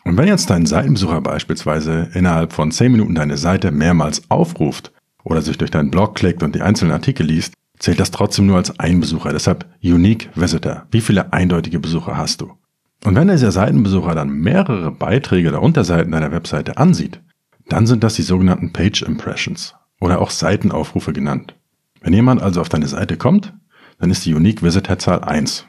Und 0.04 0.18
wenn 0.18 0.28
jetzt 0.28 0.50
dein 0.50 0.66
Seitenbesucher 0.66 1.22
beispielsweise 1.22 2.10
innerhalb 2.14 2.54
von 2.54 2.72
10 2.72 2.92
Minuten 2.92 3.14
deine 3.14 3.38
Seite 3.38 3.72
mehrmals 3.72 4.24
aufruft 4.30 4.92
oder 5.24 5.42
sich 5.42 5.58
durch 5.58 5.72
deinen 5.72 5.92
Blog 5.92 6.16
klickt 6.16 6.42
und 6.42 6.56
die 6.56 6.62
einzelnen 6.62 6.94
Artikel 6.94 7.28
liest, 7.28 7.54
zählt 7.78 8.00
das 8.00 8.10
trotzdem 8.10 8.48
nur 8.48 8.58
als 8.58 8.80
ein 8.80 9.00
Besucher. 9.00 9.32
Deshalb 9.32 9.66
Unique 9.84 10.30
Visitor. 10.36 10.88
Wie 10.92 11.02
viele 11.02 11.32
eindeutige 11.32 11.80
Besucher 11.80 12.18
hast 12.18 12.42
du? 12.42 12.59
Und 13.06 13.15
wenn 13.15 13.29
dieser 13.29 13.51
Seitenbesucher 13.51 14.13
dann 14.13 14.29
mehrere 14.29 14.91
Beiträge 14.91 15.50
oder 15.50 15.62
Unterseiten 15.62 16.12
deiner 16.12 16.32
Webseite 16.32 16.77
ansieht, 16.77 17.22
dann 17.68 17.88
sind 17.88 18.03
das 18.03 18.15
die 18.15 18.24
sogenannten 18.24 18.74
Page 18.74 19.03
Impressions 19.03 19.75
oder 20.01 20.20
auch 20.20 20.32
Seitenaufrufe 20.32 21.13
genannt. 21.13 21.56
Wenn 22.01 22.13
jemand 22.13 22.41
also 22.41 22.62
auf 22.62 22.70
deine 22.70 22.88
Seite 22.88 23.18
kommt, 23.18 23.53
dann 24.00 24.12
ist 24.12 24.25
die 24.25 24.34
Unique 24.34 24.63
Visitor 24.63 24.98
Zahl 25.00 25.24
1. 25.24 25.65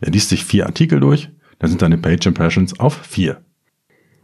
Er 0.00 0.10
liest 0.10 0.28
sich 0.28 0.44
vier 0.44 0.66
Artikel 0.66 1.00
durch, 1.00 1.30
dann 1.58 1.70
sind 1.70 1.82
deine 1.82 1.98
Page 1.98 2.26
Impressions 2.26 2.78
auf 2.78 2.94
4. 3.02 3.42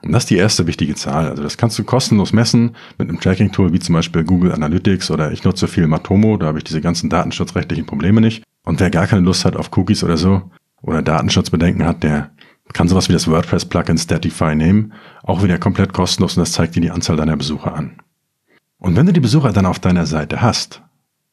Und 0.03 0.13
das 0.13 0.25
ist 0.25 0.31
die 0.31 0.37
erste 0.37 0.67
wichtige 0.67 0.95
Zahl. 0.95 1.29
Also 1.29 1.43
das 1.43 1.59
kannst 1.59 1.79
du 1.79 1.85
kostenlos 1.85 2.33
messen 2.33 2.75
mit 2.97 3.09
einem 3.09 3.21
Tracking-Tool 3.21 3.73
wie 3.73 3.81
zum 3.81 3.95
Beispiel 3.95 4.25
Google 4.25 4.53
Analytics 4.53 5.11
oder 5.11 5.31
ich 5.33 5.45
nutze 5.45 5.69
viel 5.69 5.87
Matomo, 5.87 6.37
da 6.37 6.47
habe 6.47 6.59
ich 6.59 6.65
diese 6.65 6.81
ganzen 6.81 7.11
datenschutzrechtlichen 7.11 7.87
Probleme 7.87 8.21
nicht. 8.21 8.43
Und 8.65 8.81
wer 8.81 8.91
gar 8.91 9.07
keine 9.07 9.23
Lust 9.23 9.45
hat 9.45 9.57
auf 9.57 9.77
Cookies 9.77 10.05
oder 10.05 10.17
so, 10.17 10.51
oder 10.83 11.03
Datenschutzbedenken 11.03 11.85
hat, 11.85 12.03
der 12.03 12.31
kann 12.73 12.89
sowas 12.89 13.09
wie 13.09 13.13
das 13.13 13.29
WordPress-Plugin 13.29 13.99
Statify 13.99 14.55
nehmen, 14.55 14.93
auch 15.23 15.43
wieder 15.43 15.59
komplett 15.59 15.93
kostenlos 15.93 16.37
und 16.37 16.43
das 16.43 16.53
zeigt 16.53 16.77
dir 16.77 16.81
die 16.81 16.91
Anzahl 16.91 17.17
deiner 17.17 17.37
Besucher 17.37 17.75
an. 17.75 17.97
Und 18.79 18.97
wenn 18.97 19.07
du 19.07 19.13
die 19.13 19.21
Besucher 19.21 19.53
dann 19.53 19.67
auf 19.67 19.79
deiner 19.79 20.07
Seite 20.07 20.41
hast, 20.41 20.83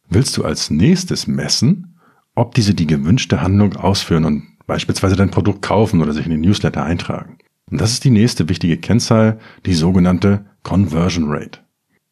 willst 0.10 0.36
du 0.38 0.44
als 0.44 0.70
nächstes 0.70 1.28
messen, 1.28 2.00
ob 2.36 2.54
diese 2.56 2.74
die 2.74 2.88
gewünschte 2.88 3.42
Handlung 3.42 3.76
ausführen 3.76 4.26
und 4.26 4.44
beispielsweise 4.68 5.16
dein 5.16 5.32
Produkt 5.32 5.62
kaufen 5.62 6.02
oder 6.02 6.14
sich 6.14 6.26
in 6.26 6.32
den 6.32 6.42
Newsletter 6.42 6.84
eintragen. 6.84 7.38
Und 7.70 7.82
das 7.82 7.92
ist 7.92 8.04
die 8.04 8.12
nächste 8.12 8.50
wichtige 8.50 8.78
Kennzahl, 8.78 9.40
die 9.66 9.74
sogenannte 9.74 10.46
Conversion 10.64 11.26
Rate. 11.28 11.60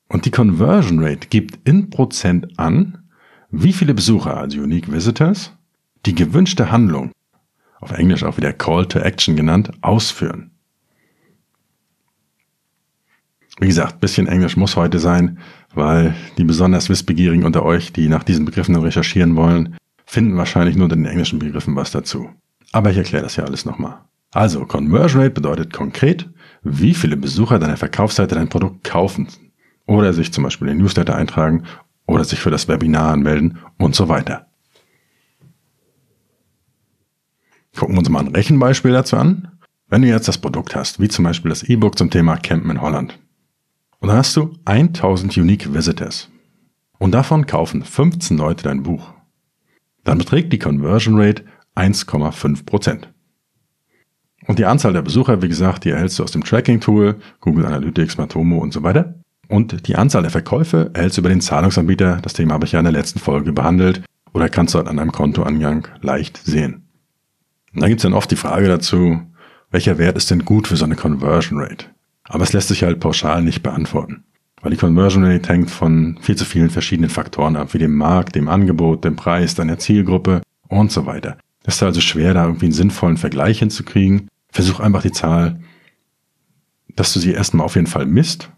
Und 0.08 0.26
die 0.26 0.32
Conversion 0.32 1.00
Rate 1.00 1.28
gibt 1.30 1.68
in 1.68 1.90
Prozent 1.90 2.60
an, 2.60 3.00
wie 3.52 3.74
viele 3.74 3.94
Besucher, 3.94 4.38
also 4.38 4.60
Unique 4.60 4.92
Visitors, 4.92 5.54
die 6.06 6.16
gewünschte 6.16 6.72
Handlung, 6.72 7.12
auf 7.80 7.92
Englisch 7.92 8.24
auch 8.24 8.38
wieder 8.38 8.54
Call 8.54 8.86
to 8.86 9.00
Action 9.00 9.36
genannt, 9.36 9.72
ausführen. 9.82 10.52
Wie 13.60 13.68
gesagt, 13.68 14.02
bisschen 14.02 14.28
Englisch 14.28 14.58
muss 14.58 14.76
heute 14.76 15.00
sein, 15.00 15.40
weil 15.74 16.14
die 16.38 16.44
besonders 16.44 16.90
Wissbegierigen 16.90 17.46
unter 17.46 17.64
euch, 17.64 17.94
die 17.94 18.10
nach 18.10 18.24
diesen 18.24 18.46
Begriffen 18.46 18.76
recherchieren 18.76 19.36
wollen, 19.36 19.78
finden 20.06 20.38
wahrscheinlich 20.38 20.76
nur 20.76 20.86
unter 20.86 20.98
den 20.98 21.06
englischen 21.06 21.40
Begriffen 21.40 21.76
was 21.76 21.92
dazu. 21.92 22.30
Aber 22.74 22.92
ich 22.92 22.98
erkläre 22.98 23.24
das 23.24 23.38
ja 23.38 23.46
alles 23.46 23.66
nochmal. 23.66 24.00
Also, 24.32 24.66
Conversion 24.66 25.22
Rate 25.22 25.34
bedeutet 25.34 25.72
konkret, 25.72 26.30
wie 26.64 26.94
viele 26.94 27.16
Besucher 27.16 27.58
deiner 27.58 27.78
Verkaufsseite 27.78 28.36
dein 28.36 28.50
Produkt 28.50 28.84
kaufen 28.84 29.30
oder 29.88 30.12
sich 30.12 30.34
zum 30.34 30.44
Beispiel 30.44 30.68
in 30.68 30.78
den 30.78 30.84
Newsletter 30.84 31.16
eintragen 31.16 31.64
oder 32.06 32.26
sich 32.26 32.40
für 32.40 32.52
das 32.52 32.68
Webinar 32.68 33.14
anmelden 33.14 33.60
und 33.78 33.96
so 33.96 34.10
weiter. 34.10 34.45
Gucken 37.76 37.96
wir 37.96 38.00
uns 38.00 38.10
mal 38.10 38.20
ein 38.20 38.36
Rechenbeispiel 38.36 38.92
dazu 38.92 39.18
an. 39.18 39.50
Wenn 39.88 40.02
du 40.02 40.08
jetzt 40.08 40.28
das 40.28 40.38
Produkt 40.38 40.76
hast, 40.76 41.00
wie 41.00 41.10
zum 41.10 41.26
Beispiel 41.26 41.50
das 41.50 41.64
E-Book 41.64 41.98
zum 41.98 42.10
Thema 42.10 42.38
Campen 42.38 42.72
in 42.72 42.82
Holland, 42.82 43.20
und 44.00 44.10
dann 44.10 44.18
hast 44.18 44.36
du 44.36 44.54
1000 44.66 45.38
Unique 45.38 45.74
Visitors 45.74 46.30
und 47.00 47.12
davon 47.12 47.46
kaufen 47.46 47.84
15 47.84 48.38
Leute 48.38 48.64
dein 48.64 48.84
Buch, 48.84 49.14
dann 50.04 50.18
beträgt 50.18 50.54
die 50.54 50.60
Conversion 50.60 51.20
Rate 51.20 51.44
1,5 51.76 52.66
Prozent. 52.66 53.10
Und 54.48 54.60
die 54.60 54.66
Anzahl 54.66 54.94
der 54.94 55.02
Besucher, 55.02 55.42
wie 55.42 55.48
gesagt, 55.48 55.86
die 55.86 55.90
erhältst 55.90 56.20
du 56.20 56.24
aus 56.24 56.32
dem 56.32 56.44
Tracking-Tool, 56.44 57.16
Google 57.42 57.66
Analytics, 57.66 58.18
Matomo 58.18 58.60
und 58.60 58.74
so 58.74 58.84
weiter. 58.84 59.16
Und 59.48 59.88
die 59.88 59.96
Anzahl 59.96 60.22
der 60.22 60.32
Verkäufe 60.32 60.92
erhältst 60.94 61.18
du 61.18 61.22
über 61.22 61.30
den 61.30 61.42
Zahlungsanbieter. 61.42 62.20
Das 62.22 62.34
Thema 62.34 62.54
habe 62.54 62.66
ich 62.66 62.74
ja 62.74 62.80
in 62.80 62.86
der 62.86 62.94
letzten 62.94 63.20
Folge 63.20 63.54
behandelt. 63.54 64.04
Oder 64.34 64.50
kannst 64.50 64.76
du 64.76 64.80
an 64.80 64.98
deinem 64.98 65.12
Kontoangang 65.12 65.88
leicht 66.02 66.38
sehen. 66.38 66.85
Und 67.76 67.82
da 67.82 67.88
gibt 67.88 68.00
es 68.00 68.04
dann 68.04 68.14
oft 68.14 68.32
die 68.32 68.38
Frage 68.38 68.68
dazu, 68.68 69.22
welcher 69.70 69.98
Wert 69.98 70.16
ist 70.18 70.32
denn 70.32 70.46
gut 70.46 70.68
für 70.68 70.78
so 70.78 70.86
eine 70.86 70.96
Conversion 70.96 71.60
Rate? 71.60 71.88
Aber 72.24 72.44
es 72.44 72.54
lässt 72.54 72.70
sich 72.70 72.84
halt 72.84 73.00
pauschal 73.00 73.44
nicht 73.44 73.62
beantworten. 73.62 74.24
Weil 74.62 74.72
die 74.72 74.78
Conversion 74.78 75.26
Rate 75.26 75.50
hängt 75.50 75.70
von 75.70 76.18
viel 76.22 76.36
zu 76.36 76.46
vielen 76.46 76.70
verschiedenen 76.70 77.10
Faktoren 77.10 77.56
ab, 77.58 77.74
wie 77.74 77.78
dem 77.78 77.94
Markt, 77.94 78.36
dem 78.36 78.48
Angebot, 78.48 79.04
dem 79.04 79.16
Preis, 79.16 79.54
deiner 79.54 79.78
Zielgruppe 79.78 80.42
und 80.70 80.92
so 80.92 81.06
weiter. 81.06 81.38
Es 81.66 81.76
ist 81.76 81.84
also 81.84 82.00
schwer, 82.00 82.34
da 82.34 82.46
irgendwie 82.46 82.68
einen 82.68 82.74
sinnvollen 82.74 83.18
Vergleich 83.18 83.60
hinzukriegen. 83.60 84.30
Versuch 84.50 84.80
einfach 84.80 85.02
die 85.02 85.12
Zahl, 85.12 85.60
dass 86.96 87.14
du 87.14 87.20
sie 87.20 87.34
erstmal 87.34 87.66
auf 87.66 87.76
jeden 87.76 87.88
Fall 87.88 88.06
misst 88.06 88.50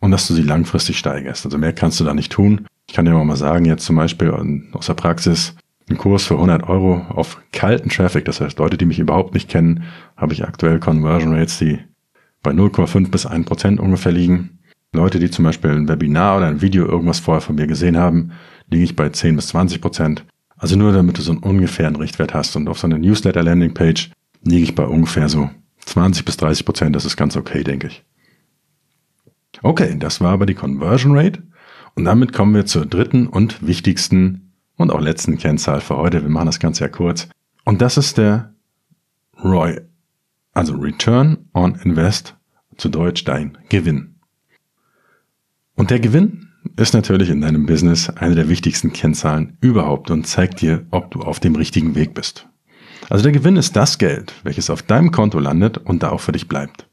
und 0.00 0.10
dass 0.10 0.28
du 0.28 0.34
sie 0.34 0.42
langfristig 0.42 0.98
steigerst. 0.98 1.46
Also 1.46 1.56
mehr 1.56 1.72
kannst 1.72 1.98
du 1.98 2.04
da 2.04 2.12
nicht 2.12 2.30
tun. 2.30 2.66
Ich 2.86 2.94
kann 2.94 3.06
dir 3.06 3.12
mal 3.12 3.36
sagen, 3.36 3.64
jetzt 3.64 3.86
zum 3.86 3.96
Beispiel 3.96 4.30
aus 4.72 4.86
der 4.86 4.94
Praxis, 4.94 5.56
ein 5.88 5.98
Kurs 5.98 6.24
für 6.24 6.34
100 6.34 6.68
Euro 6.68 7.02
auf 7.08 7.40
kalten 7.52 7.88
Traffic, 7.88 8.24
das 8.24 8.40
heißt 8.40 8.58
Leute, 8.58 8.76
die 8.76 8.86
mich 8.86 8.98
überhaupt 8.98 9.34
nicht 9.34 9.48
kennen, 9.48 9.84
habe 10.16 10.32
ich 10.32 10.44
aktuell 10.44 10.80
Conversion 10.80 11.34
Rates, 11.34 11.58
die 11.58 11.78
bei 12.42 12.50
0,5 12.50 13.10
bis 13.10 13.26
1 13.26 13.46
Prozent 13.46 13.80
ungefähr 13.80 14.12
liegen. 14.12 14.58
Leute, 14.92 15.18
die 15.18 15.30
zum 15.30 15.44
Beispiel 15.44 15.70
ein 15.70 15.88
Webinar 15.88 16.38
oder 16.38 16.46
ein 16.46 16.62
Video 16.62 16.86
irgendwas 16.86 17.20
vorher 17.20 17.40
von 17.40 17.56
mir 17.56 17.66
gesehen 17.66 17.96
haben, 17.96 18.32
liege 18.68 18.84
ich 18.84 18.96
bei 18.96 19.08
10 19.08 19.36
bis 19.36 19.48
20 19.48 19.80
Prozent. 19.80 20.24
Also 20.56 20.76
nur 20.76 20.92
damit 20.92 21.18
du 21.18 21.22
so 21.22 21.32
einen 21.32 21.42
ungefähren 21.42 21.96
Richtwert 21.96 22.34
hast. 22.34 22.56
Und 22.56 22.68
auf 22.68 22.78
so 22.78 22.86
einer 22.86 22.98
Newsletter-Landing-Page 22.98 24.10
liege 24.42 24.62
ich 24.62 24.74
bei 24.74 24.84
ungefähr 24.84 25.28
so 25.28 25.50
20 25.84 26.24
bis 26.24 26.36
30 26.38 26.64
Prozent. 26.64 26.96
Das 26.96 27.04
ist 27.04 27.16
ganz 27.16 27.36
okay, 27.36 27.62
denke 27.62 27.88
ich. 27.88 28.04
Okay, 29.62 29.96
das 29.98 30.20
war 30.20 30.32
aber 30.32 30.46
die 30.46 30.54
Conversion 30.54 31.16
Rate. 31.16 31.42
Und 31.94 32.04
damit 32.04 32.32
kommen 32.32 32.54
wir 32.54 32.66
zur 32.66 32.86
dritten 32.86 33.26
und 33.26 33.66
wichtigsten 33.66 34.45
und 34.76 34.90
auch 34.90 35.00
letzten 35.00 35.38
Kennzahl 35.38 35.80
für 35.80 35.96
heute. 35.96 36.22
Wir 36.22 36.28
machen 36.28 36.46
das 36.46 36.60
Ganze 36.60 36.84
ja 36.84 36.88
kurz. 36.88 37.28
Und 37.64 37.82
das 37.82 37.96
ist 37.96 38.18
der 38.18 38.54
ROI, 39.42 39.80
also 40.52 40.74
Return 40.74 41.48
on 41.52 41.74
Invest, 41.76 42.36
zu 42.76 42.88
Deutsch 42.88 43.24
dein 43.24 43.58
Gewinn. 43.68 44.16
Und 45.74 45.90
der 45.90 46.00
Gewinn 46.00 46.48
ist 46.76 46.94
natürlich 46.94 47.30
in 47.30 47.40
deinem 47.40 47.66
Business 47.66 48.10
eine 48.10 48.34
der 48.34 48.48
wichtigsten 48.48 48.92
Kennzahlen 48.92 49.56
überhaupt 49.60 50.10
und 50.10 50.26
zeigt 50.26 50.60
dir, 50.60 50.86
ob 50.90 51.10
du 51.10 51.20
auf 51.20 51.40
dem 51.40 51.54
richtigen 51.54 51.94
Weg 51.94 52.14
bist. 52.14 52.48
Also 53.08 53.22
der 53.22 53.32
Gewinn 53.32 53.56
ist 53.56 53.76
das 53.76 53.98
Geld, 53.98 54.34
welches 54.42 54.70
auf 54.70 54.82
deinem 54.82 55.12
Konto 55.12 55.38
landet 55.38 55.78
und 55.78 56.02
da 56.02 56.10
auch 56.10 56.20
für 56.20 56.32
dich 56.32 56.48
bleibt. 56.48 56.88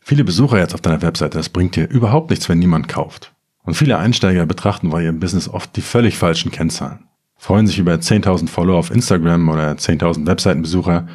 Viele 0.00 0.24
Besucher 0.24 0.58
jetzt 0.58 0.74
auf 0.74 0.80
deiner 0.80 1.02
Webseite, 1.02 1.38
das 1.38 1.48
bringt 1.48 1.76
dir 1.76 1.88
überhaupt 1.88 2.30
nichts, 2.30 2.48
wenn 2.48 2.58
niemand 2.58 2.88
kauft. 2.88 3.31
Und 3.64 3.74
viele 3.74 3.98
Einsteiger 3.98 4.46
betrachten 4.46 4.90
bei 4.90 5.04
ihrem 5.04 5.20
Business 5.20 5.48
oft 5.48 5.76
die 5.76 5.82
völlig 5.82 6.16
falschen 6.16 6.50
Kennzahlen. 6.50 7.04
Freuen 7.36 7.66
sich 7.66 7.78
über 7.78 7.94
10.000 7.94 8.48
Follower 8.48 8.78
auf 8.78 8.90
Instagram 8.90 9.48
oder 9.48 9.72
10.000 9.72 10.26
Webseitenbesucher, 10.26 11.08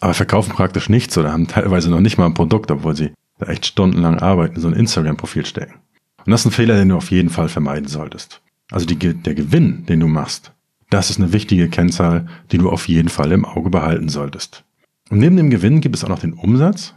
aber 0.00 0.14
verkaufen 0.14 0.52
praktisch 0.52 0.88
nichts 0.88 1.16
oder 1.18 1.32
haben 1.32 1.46
teilweise 1.46 1.90
noch 1.90 2.00
nicht 2.00 2.18
mal 2.18 2.26
ein 2.26 2.34
Produkt, 2.34 2.70
obwohl 2.70 2.96
sie 2.96 3.12
da 3.38 3.46
echt 3.46 3.66
stundenlang 3.66 4.18
Arbeit 4.18 4.54
in 4.54 4.60
so 4.60 4.68
ein 4.68 4.74
Instagram-Profil 4.74 5.46
stecken. 5.46 5.74
Und 6.24 6.30
das 6.30 6.40
ist 6.40 6.46
ein 6.46 6.52
Fehler, 6.52 6.76
den 6.76 6.88
du 6.88 6.96
auf 6.96 7.10
jeden 7.10 7.30
Fall 7.30 7.48
vermeiden 7.48 7.88
solltest. 7.88 8.40
Also 8.70 8.86
die, 8.86 8.96
der 8.96 9.34
Gewinn, 9.34 9.84
den 9.86 10.00
du 10.00 10.08
machst, 10.08 10.52
das 10.90 11.10
ist 11.10 11.20
eine 11.20 11.32
wichtige 11.32 11.68
Kennzahl, 11.68 12.26
die 12.52 12.58
du 12.58 12.70
auf 12.70 12.88
jeden 12.88 13.08
Fall 13.08 13.32
im 13.32 13.44
Auge 13.44 13.70
behalten 13.70 14.08
solltest. 14.08 14.64
Und 15.10 15.18
neben 15.18 15.36
dem 15.36 15.50
Gewinn 15.50 15.80
gibt 15.80 15.96
es 15.96 16.04
auch 16.04 16.08
noch 16.08 16.20
den 16.20 16.32
Umsatz. 16.32 16.94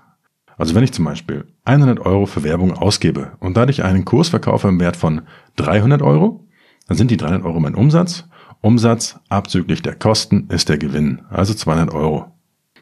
Also 0.58 0.76
wenn 0.76 0.84
ich 0.84 0.92
zum 0.92 1.06
Beispiel 1.06 1.46
100 1.66 2.00
Euro 2.00 2.26
für 2.26 2.44
Werbung 2.44 2.74
ausgebe 2.74 3.34
und 3.40 3.56
dadurch 3.56 3.84
einen 3.84 4.06
Kurs 4.06 4.30
verkaufe 4.30 4.68
im 4.68 4.80
Wert 4.80 4.98
von 4.98 5.22
300 5.56 6.02
Euro, 6.02 6.46
dann 6.88 6.98
sind 6.98 7.12
die 7.12 7.18
300 7.18 7.46
Euro 7.46 7.60
mein 7.60 7.76
Umsatz. 7.76 8.26
Umsatz 8.62 9.20
abzüglich 9.30 9.84
der 9.84 9.96
Kosten 9.96 10.48
ist 10.50 10.70
der 10.70 10.80
Gewinn, 10.80 11.22
also 11.30 11.54
200 11.54 11.94
Euro 11.94 12.32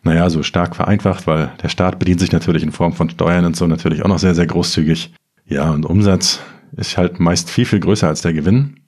naja, 0.06 0.30
so 0.30 0.44
stark 0.44 0.76
vereinfacht, 0.76 1.26
weil 1.26 1.52
der 1.64 1.68
Staat 1.68 1.98
bedient 1.98 2.20
sich 2.20 2.32
natürlich 2.32 2.62
in 2.62 2.72
Form 2.72 2.94
von 2.94 3.10
Steuern 3.10 3.44
und 3.44 3.56
so 3.56 3.66
natürlich 3.66 4.04
auch 4.04 4.08
noch 4.08 4.20
sehr, 4.20 4.36
sehr 4.36 4.46
großzügig. 4.46 5.16
Ja, 5.48 5.72
und 5.72 5.86
Umsatz 5.86 6.42
ist 6.78 6.96
halt 6.96 7.20
meist 7.20 7.50
viel, 7.50 7.66
viel 7.66 7.80
größer 7.80 8.08
als 8.08 8.22
der 8.22 8.34
Gewinn 8.34 8.82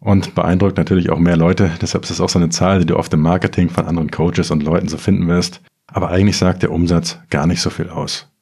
und 0.00 0.34
beeindruckt 0.34 0.76
natürlich 0.76 1.10
auch 1.10 1.20
mehr 1.20 1.36
Leute. 1.36 1.70
Deshalb 1.80 2.02
ist 2.02 2.10
es 2.10 2.20
auch 2.20 2.28
so 2.28 2.40
eine 2.40 2.48
Zahl, 2.48 2.80
die 2.80 2.86
du 2.86 2.96
oft 2.96 3.14
im 3.14 3.20
Marketing 3.20 3.70
von 3.70 3.86
anderen 3.86 4.10
Coaches 4.10 4.50
und 4.50 4.64
Leuten 4.64 4.88
so 4.88 4.96
finden 4.96 5.28
wirst. 5.28 5.60
Aber 5.86 6.10
eigentlich 6.10 6.38
sagt 6.38 6.64
der 6.64 6.72
Umsatz 6.72 7.20
gar 7.30 7.46
nicht 7.46 7.60
so 7.60 7.70
viel 7.70 7.88
aus. 7.88 8.33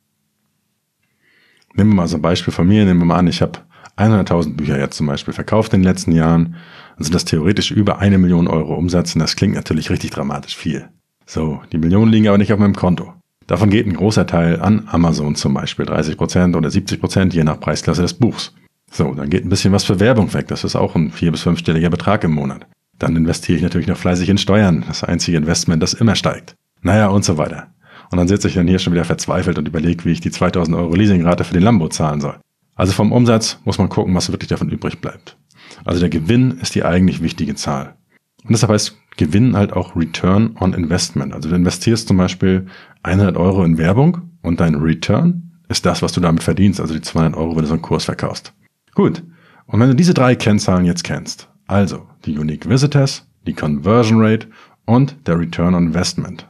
Nehmen 1.74 1.90
wir 1.90 1.96
mal 1.96 2.08
so 2.08 2.16
ein 2.16 2.22
Beispiel 2.22 2.52
von 2.52 2.66
mir. 2.66 2.84
Nehmen 2.84 3.00
wir 3.00 3.06
mal 3.06 3.18
an, 3.18 3.26
ich 3.26 3.42
habe 3.42 3.60
100.000 3.96 4.56
Bücher 4.56 4.78
jetzt 4.78 4.96
zum 4.96 5.06
Beispiel 5.06 5.34
verkauft 5.34 5.72
in 5.74 5.80
den 5.80 5.88
letzten 5.88 6.12
Jahren. 6.12 6.56
Dann 6.96 7.04
sind 7.04 7.14
das 7.14 7.24
theoretisch 7.24 7.70
über 7.70 7.98
eine 7.98 8.18
Million 8.18 8.48
Euro 8.48 8.74
Umsatz 8.74 9.14
und 9.14 9.20
das 9.20 9.36
klingt 9.36 9.54
natürlich 9.54 9.90
richtig 9.90 10.10
dramatisch 10.10 10.56
viel. 10.56 10.88
So, 11.26 11.62
die 11.72 11.78
Millionen 11.78 12.10
liegen 12.10 12.28
aber 12.28 12.38
nicht 12.38 12.52
auf 12.52 12.58
meinem 12.58 12.76
Konto. 12.76 13.12
Davon 13.46 13.70
geht 13.70 13.86
ein 13.86 13.94
großer 13.94 14.26
Teil 14.26 14.60
an 14.60 14.88
Amazon 14.90 15.34
zum 15.34 15.54
Beispiel, 15.54 15.84
30% 15.86 16.56
oder 16.56 16.68
70%, 16.68 17.32
je 17.32 17.44
nach 17.44 17.60
Preisklasse 17.60 18.02
des 18.02 18.14
Buchs. 18.14 18.54
So, 18.90 19.14
dann 19.14 19.30
geht 19.30 19.44
ein 19.44 19.48
bisschen 19.48 19.72
was 19.72 19.84
für 19.84 20.00
Werbung 20.00 20.32
weg, 20.34 20.48
das 20.48 20.64
ist 20.64 20.76
auch 20.76 20.94
ein 20.94 21.10
vier- 21.10 21.32
bis 21.32 21.42
fünfstelliger 21.42 21.90
Betrag 21.90 22.24
im 22.24 22.32
Monat. 22.32 22.66
Dann 22.98 23.16
investiere 23.16 23.56
ich 23.56 23.62
natürlich 23.62 23.88
noch 23.88 23.96
fleißig 23.96 24.28
in 24.28 24.38
Steuern, 24.38 24.84
das 24.86 25.02
einzige 25.02 25.38
Investment, 25.38 25.82
das 25.82 25.94
immer 25.94 26.14
steigt. 26.14 26.54
Naja, 26.82 27.08
und 27.08 27.24
so 27.24 27.38
weiter. 27.38 27.68
Und 28.12 28.18
dann 28.18 28.28
sitze 28.28 28.46
ich 28.46 28.54
dann 28.54 28.68
hier 28.68 28.78
schon 28.78 28.92
wieder 28.92 29.06
verzweifelt 29.06 29.56
und 29.58 29.66
überlege, 29.66 30.04
wie 30.04 30.12
ich 30.12 30.20
die 30.20 30.30
2000 30.30 30.76
Euro 30.76 30.94
Leasingrate 30.94 31.44
für 31.44 31.54
den 31.54 31.62
Lambo 31.62 31.88
zahlen 31.88 32.20
soll. 32.20 32.36
Also 32.74 32.92
vom 32.92 33.10
Umsatz 33.10 33.58
muss 33.64 33.78
man 33.78 33.88
gucken, 33.88 34.14
was 34.14 34.30
wirklich 34.30 34.50
davon 34.50 34.68
übrig 34.68 35.00
bleibt. 35.00 35.38
Also 35.86 35.98
der 36.00 36.10
Gewinn 36.10 36.58
ist 36.60 36.74
die 36.74 36.84
eigentlich 36.84 37.22
wichtige 37.22 37.54
Zahl. 37.54 37.96
Und 38.44 38.52
deshalb 38.52 38.70
heißt 38.70 38.98
Gewinn 39.16 39.56
halt 39.56 39.72
auch 39.72 39.96
Return 39.96 40.56
on 40.60 40.74
Investment. 40.74 41.32
Also 41.32 41.48
du 41.48 41.56
investierst 41.56 42.06
zum 42.06 42.18
Beispiel 42.18 42.66
100 43.02 43.36
Euro 43.38 43.64
in 43.64 43.78
Werbung 43.78 44.20
und 44.42 44.60
dein 44.60 44.74
Return 44.74 45.50
ist 45.68 45.86
das, 45.86 46.02
was 46.02 46.12
du 46.12 46.20
damit 46.20 46.42
verdienst, 46.42 46.80
also 46.80 46.92
die 46.92 47.00
200 47.00 47.34
Euro, 47.34 47.56
wenn 47.56 47.62
du 47.62 47.68
so 47.68 47.74
einen 47.74 47.82
Kurs 47.82 48.04
verkaufst. 48.04 48.52
Gut. 48.94 49.22
Und 49.64 49.80
wenn 49.80 49.88
du 49.88 49.96
diese 49.96 50.12
drei 50.12 50.34
Kennzahlen 50.34 50.84
jetzt 50.84 51.04
kennst, 51.04 51.48
also 51.66 52.06
die 52.26 52.38
Unique 52.38 52.68
Visitors, 52.68 53.26
die 53.46 53.54
Conversion 53.54 54.20
Rate 54.20 54.48
und 54.84 55.16
der 55.26 55.38
Return 55.38 55.74
on 55.74 55.86
Investment, 55.86 56.46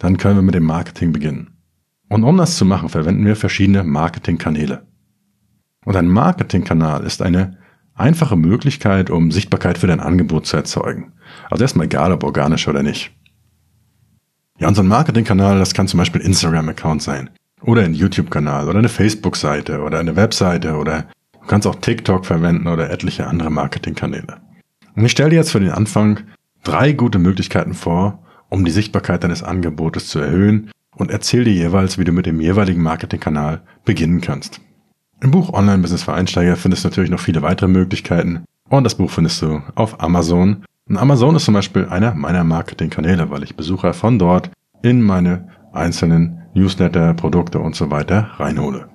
dann 0.00 0.16
können 0.16 0.36
wir 0.36 0.42
mit 0.42 0.54
dem 0.56 0.64
Marketing 0.64 1.12
beginnen. 1.12 1.58
Und 2.08 2.24
um 2.24 2.36
das 2.36 2.56
zu 2.56 2.64
machen, 2.64 2.88
verwenden 2.88 3.24
wir 3.24 3.36
verschiedene 3.36 3.84
Marketingkanäle. 3.84 4.86
Und 5.84 5.94
ein 5.94 6.08
Marketingkanal 6.08 7.04
ist 7.04 7.22
eine 7.22 7.58
einfache 7.94 8.36
Möglichkeit, 8.36 9.10
um 9.10 9.30
Sichtbarkeit 9.30 9.78
für 9.78 9.86
dein 9.86 10.00
Angebot 10.00 10.46
zu 10.46 10.56
erzeugen. 10.56 11.12
Also 11.50 11.62
erstmal 11.62 11.86
egal, 11.86 12.12
ob 12.12 12.24
organisch 12.24 12.66
oder 12.66 12.82
nicht. 12.82 13.12
Ja, 14.58 14.68
unser 14.68 14.82
Marketingkanal, 14.82 15.58
das 15.58 15.74
kann 15.74 15.86
zum 15.86 15.98
Beispiel 15.98 16.22
Instagram-Account 16.22 17.02
sein. 17.02 17.30
Oder 17.62 17.82
ein 17.82 17.94
YouTube-Kanal 17.94 18.68
oder 18.68 18.78
eine 18.78 18.88
Facebook-Seite 18.88 19.80
oder 19.82 19.98
eine 19.98 20.16
Webseite 20.16 20.76
oder 20.76 21.06
du 21.32 21.46
kannst 21.46 21.66
auch 21.66 21.76
TikTok 21.76 22.24
verwenden 22.24 22.68
oder 22.68 22.90
etliche 22.90 23.26
andere 23.26 23.50
Marketingkanäle. 23.50 24.40
Und 24.96 25.04
ich 25.04 25.12
stelle 25.12 25.30
dir 25.30 25.36
jetzt 25.36 25.52
für 25.52 25.60
den 25.60 25.70
Anfang 25.70 26.20
drei 26.64 26.92
gute 26.92 27.18
Möglichkeiten 27.18 27.74
vor, 27.74 28.22
um 28.50 28.64
die 28.64 28.70
Sichtbarkeit 28.70 29.24
deines 29.24 29.42
Angebotes 29.42 30.08
zu 30.08 30.18
erhöhen 30.18 30.70
und 30.94 31.10
erzähl 31.10 31.44
dir 31.44 31.54
jeweils, 31.54 31.96
wie 31.98 32.04
du 32.04 32.12
mit 32.12 32.26
dem 32.26 32.40
jeweiligen 32.40 32.82
Marketingkanal 32.82 33.62
beginnen 33.84 34.20
kannst. 34.20 34.60
Im 35.22 35.30
Buch 35.30 35.52
Online 35.52 35.78
Business 35.78 36.02
für 36.02 36.14
Einsteiger 36.14 36.56
findest 36.56 36.84
du 36.84 36.88
natürlich 36.88 37.10
noch 37.10 37.20
viele 37.20 37.42
weitere 37.42 37.68
Möglichkeiten 37.68 38.44
und 38.68 38.84
das 38.84 38.94
Buch 38.96 39.10
findest 39.10 39.40
du 39.42 39.62
auf 39.74 40.00
Amazon. 40.02 40.64
Und 40.88 40.96
Amazon 40.96 41.36
ist 41.36 41.44
zum 41.44 41.54
Beispiel 41.54 41.86
einer 41.86 42.14
meiner 42.14 42.44
Marketingkanäle, 42.44 43.30
weil 43.30 43.42
ich 43.42 43.56
Besucher 43.56 43.94
von 43.94 44.18
dort 44.18 44.50
in 44.82 45.02
meine 45.02 45.48
einzelnen 45.72 46.42
Newsletter, 46.54 47.14
Produkte 47.14 47.60
und 47.60 47.76
so 47.76 47.90
weiter 47.90 48.30
reinhole. 48.36 48.88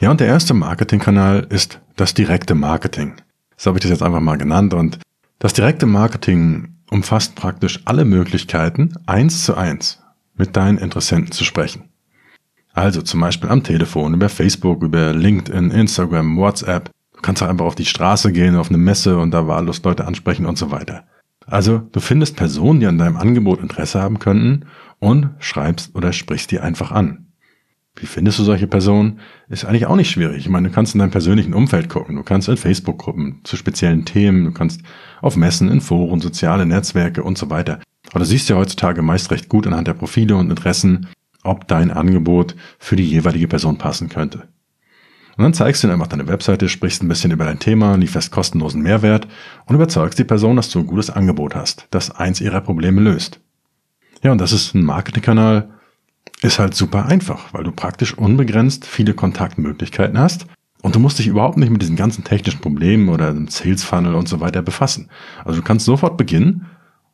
Ja, 0.00 0.10
und 0.10 0.20
der 0.20 0.26
erste 0.26 0.54
Marketingkanal 0.54 1.46
ist 1.50 1.80
das 1.96 2.14
direkte 2.14 2.54
Marketing. 2.54 3.14
So 3.56 3.68
habe 3.68 3.78
ich 3.78 3.82
das 3.82 3.90
jetzt 3.90 4.02
einfach 4.02 4.20
mal 4.20 4.38
genannt 4.38 4.74
und 4.74 4.98
das 5.38 5.52
direkte 5.52 5.86
Marketing 5.86 6.73
umfasst 6.90 7.34
praktisch 7.34 7.80
alle 7.84 8.04
Möglichkeiten, 8.04 8.94
eins 9.06 9.44
zu 9.44 9.56
eins 9.56 10.02
mit 10.36 10.56
deinen 10.56 10.78
Interessenten 10.78 11.32
zu 11.32 11.44
sprechen. 11.44 11.84
Also 12.72 13.02
zum 13.02 13.20
Beispiel 13.20 13.50
am 13.50 13.62
Telefon, 13.62 14.14
über 14.14 14.28
Facebook, 14.28 14.82
über 14.82 15.12
LinkedIn, 15.12 15.70
Instagram, 15.70 16.36
WhatsApp. 16.36 16.90
Du 17.14 17.20
kannst 17.22 17.42
auch 17.42 17.48
einfach 17.48 17.66
auf 17.66 17.76
die 17.76 17.84
Straße 17.84 18.32
gehen, 18.32 18.56
auf 18.56 18.68
eine 18.68 18.78
Messe 18.78 19.18
und 19.18 19.30
da 19.30 19.46
wahllos 19.46 19.82
Leute 19.84 20.06
ansprechen 20.06 20.46
und 20.46 20.58
so 20.58 20.70
weiter. 20.70 21.04
Also 21.46 21.78
du 21.78 22.00
findest 22.00 22.36
Personen, 22.36 22.80
die 22.80 22.86
an 22.86 22.98
deinem 22.98 23.16
Angebot 23.16 23.60
Interesse 23.60 24.00
haben 24.00 24.18
könnten 24.18 24.66
und 24.98 25.30
schreibst 25.38 25.94
oder 25.94 26.12
sprichst 26.12 26.50
die 26.50 26.60
einfach 26.60 26.90
an. 26.90 27.23
Wie 27.96 28.06
findest 28.06 28.40
du 28.40 28.44
solche 28.44 28.66
Personen? 28.66 29.20
Ist 29.48 29.64
eigentlich 29.64 29.86
auch 29.86 29.94
nicht 29.94 30.10
schwierig. 30.10 30.38
Ich 30.38 30.48
meine, 30.48 30.68
du 30.68 30.74
kannst 30.74 30.94
in 30.94 30.98
deinem 30.98 31.12
persönlichen 31.12 31.54
Umfeld 31.54 31.88
gucken. 31.88 32.16
Du 32.16 32.24
kannst 32.24 32.48
in 32.48 32.56
Facebook-Gruppen 32.56 33.40
zu 33.44 33.56
speziellen 33.56 34.04
Themen, 34.04 34.44
du 34.44 34.50
kannst 34.50 34.82
auf 35.20 35.36
Messen, 35.36 35.68
in 35.68 35.80
Foren, 35.80 36.20
soziale 36.20 36.66
Netzwerke 36.66 37.22
und 37.22 37.38
so 37.38 37.50
weiter. 37.50 37.80
Aber 38.10 38.18
du 38.18 38.24
siehst 38.24 38.48
ja 38.48 38.56
heutzutage 38.56 39.02
meist 39.02 39.30
recht 39.30 39.48
gut 39.48 39.66
anhand 39.66 39.86
der 39.86 39.94
Profile 39.94 40.36
und 40.36 40.50
Interessen, 40.50 41.08
ob 41.44 41.68
dein 41.68 41.92
Angebot 41.92 42.56
für 42.78 42.96
die 42.96 43.08
jeweilige 43.08 43.46
Person 43.46 43.78
passen 43.78 44.08
könnte. 44.08 44.48
Und 45.36 45.42
dann 45.42 45.54
zeigst 45.54 45.82
du 45.82 45.86
ihnen 45.86 45.94
einfach 45.94 46.06
deine 46.08 46.28
Webseite, 46.28 46.68
sprichst 46.68 47.02
ein 47.02 47.08
bisschen 47.08 47.32
über 47.32 47.44
dein 47.44 47.58
Thema, 47.58 47.96
lieferst 47.96 48.30
kostenlosen 48.30 48.82
Mehrwert 48.82 49.26
und 49.66 49.74
überzeugst 49.74 50.18
die 50.18 50.24
Person, 50.24 50.56
dass 50.56 50.70
du 50.70 50.80
ein 50.80 50.86
gutes 50.86 51.10
Angebot 51.10 51.54
hast, 51.54 51.86
das 51.90 52.10
eins 52.12 52.40
ihrer 52.40 52.60
Probleme 52.60 53.00
löst. 53.00 53.40
Ja, 54.22 54.32
und 54.32 54.40
das 54.40 54.52
ist 54.52 54.74
ein 54.74 54.84
Marketingkanal, 54.84 55.73
ist 56.44 56.58
halt 56.58 56.74
super 56.74 57.06
einfach, 57.06 57.54
weil 57.54 57.64
du 57.64 57.72
praktisch 57.72 58.16
unbegrenzt 58.16 58.84
viele 58.84 59.14
Kontaktmöglichkeiten 59.14 60.18
hast 60.18 60.46
und 60.82 60.94
du 60.94 61.00
musst 61.00 61.18
dich 61.18 61.26
überhaupt 61.26 61.56
nicht 61.56 61.70
mit 61.70 61.80
diesen 61.80 61.96
ganzen 61.96 62.22
technischen 62.22 62.60
Problemen 62.60 63.08
oder 63.08 63.32
dem 63.32 63.48
Sales 63.48 63.82
Funnel 63.82 64.14
und 64.14 64.28
so 64.28 64.40
weiter 64.40 64.60
befassen. 64.60 65.08
Also 65.42 65.60
du 65.60 65.66
kannst 65.66 65.86
sofort 65.86 66.18
beginnen 66.18 66.66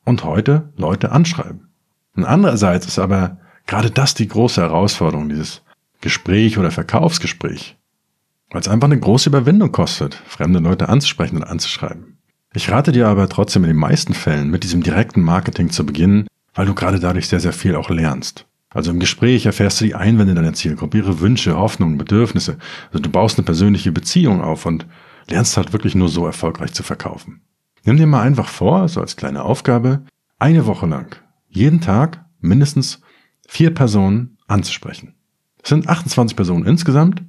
und 0.05 0.25
heute 0.25 0.73
Leute 0.77 1.13
anschreiben. 1.13 1.69
Und 2.17 2.25
andererseits 2.25 2.87
ist 2.87 2.99
aber 2.99 3.39
gerade 3.67 3.93
das 3.93 4.15
die 4.15 4.27
große 4.27 4.61
Herausforderung, 4.61 5.29
dieses 5.29 5.63
Gespräch 6.01 6.59
oder 6.59 6.73
Verkaufsgespräch. 6.73 7.77
Weil 8.51 8.63
es 8.63 8.69
einfach 8.69 8.89
eine 8.89 8.99
große 8.99 9.29
Überwindung 9.29 9.71
kostet, 9.71 10.21
fremde 10.27 10.59
Leute 10.59 10.89
anzusprechen 10.89 11.37
und 11.37 11.45
anzuschreiben. 11.45 12.19
Ich 12.53 12.69
rate 12.69 12.91
dir 12.91 13.07
aber 13.07 13.29
trotzdem 13.29 13.63
in 13.63 13.71
den 13.71 13.77
meisten 13.77 14.15
Fällen 14.15 14.51
mit 14.51 14.65
diesem 14.65 14.83
direkten 14.83 15.23
Marketing 15.23 15.71
zu 15.71 15.87
beginnen, 15.87 16.27
weil 16.53 16.67
du 16.67 16.75
gerade 16.75 16.99
dadurch 16.99 17.29
sehr, 17.29 17.39
sehr 17.39 17.53
viel 17.53 17.77
auch 17.77 17.91
lernst. 17.91 18.47
Also 18.73 18.93
im 18.93 19.01
Gespräch 19.01 19.47
erfährst 19.47 19.81
du 19.81 19.85
die 19.85 19.97
Einwände 19.97 20.35
deiner 20.35 20.53
Zielgruppe, 20.53 20.99
ihre 20.99 21.21
Wünsche, 21.21 21.57
Hoffnungen, 21.57 21.99
Bedürfnisse. 21.99 22.57
Also 22.89 23.01
du 23.01 23.11
baust 23.11 23.37
eine 23.37 23.45
persönliche 23.45 23.91
Beziehung 23.91 24.41
auf 24.41 24.65
und 24.65 24.87
lernst 25.29 25.57
halt 25.57 25.73
wirklich 25.73 25.97
nur 25.97 26.09
so 26.09 26.25
erfolgreich 26.25 26.73
zu 26.73 26.85
verkaufen. 26.85 27.43
Nimm 27.85 27.97
dir 27.97 28.07
mal 28.07 28.23
einfach 28.23 28.49
vor, 28.49 28.89
so 28.89 29.01
als 29.01 29.17
kleine 29.17 29.43
Aufgabe, 29.43 30.05
eine 30.39 30.67
Woche 30.67 30.87
lang, 30.87 31.17
jeden 31.49 31.81
Tag 31.81 32.25
mindestens 32.41 33.01
vier 33.49 33.75
Personen 33.75 34.39
anzusprechen. 34.47 35.15
Es 35.63 35.71
sind 35.71 35.89
28 35.89 36.37
Personen 36.37 36.65
insgesamt. 36.65 37.23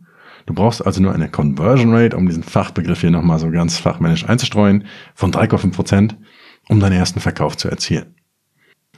Du 0.45 0.53
brauchst 0.53 0.85
also 0.85 1.01
nur 1.01 1.13
eine 1.13 1.29
Conversion 1.29 1.93
Rate, 1.93 2.17
um 2.17 2.27
diesen 2.27 2.43
Fachbegriff 2.43 3.01
hier 3.01 3.11
nochmal 3.11 3.39
so 3.39 3.49
ganz 3.49 3.77
fachmännisch 3.77 4.27
einzustreuen, 4.27 4.85
von 5.15 5.31
3,5 5.31 5.71
Prozent, 5.71 6.17
um 6.69 6.79
deinen 6.79 6.93
ersten 6.93 7.19
Verkauf 7.19 7.57
zu 7.57 7.67
erzielen. 7.67 8.15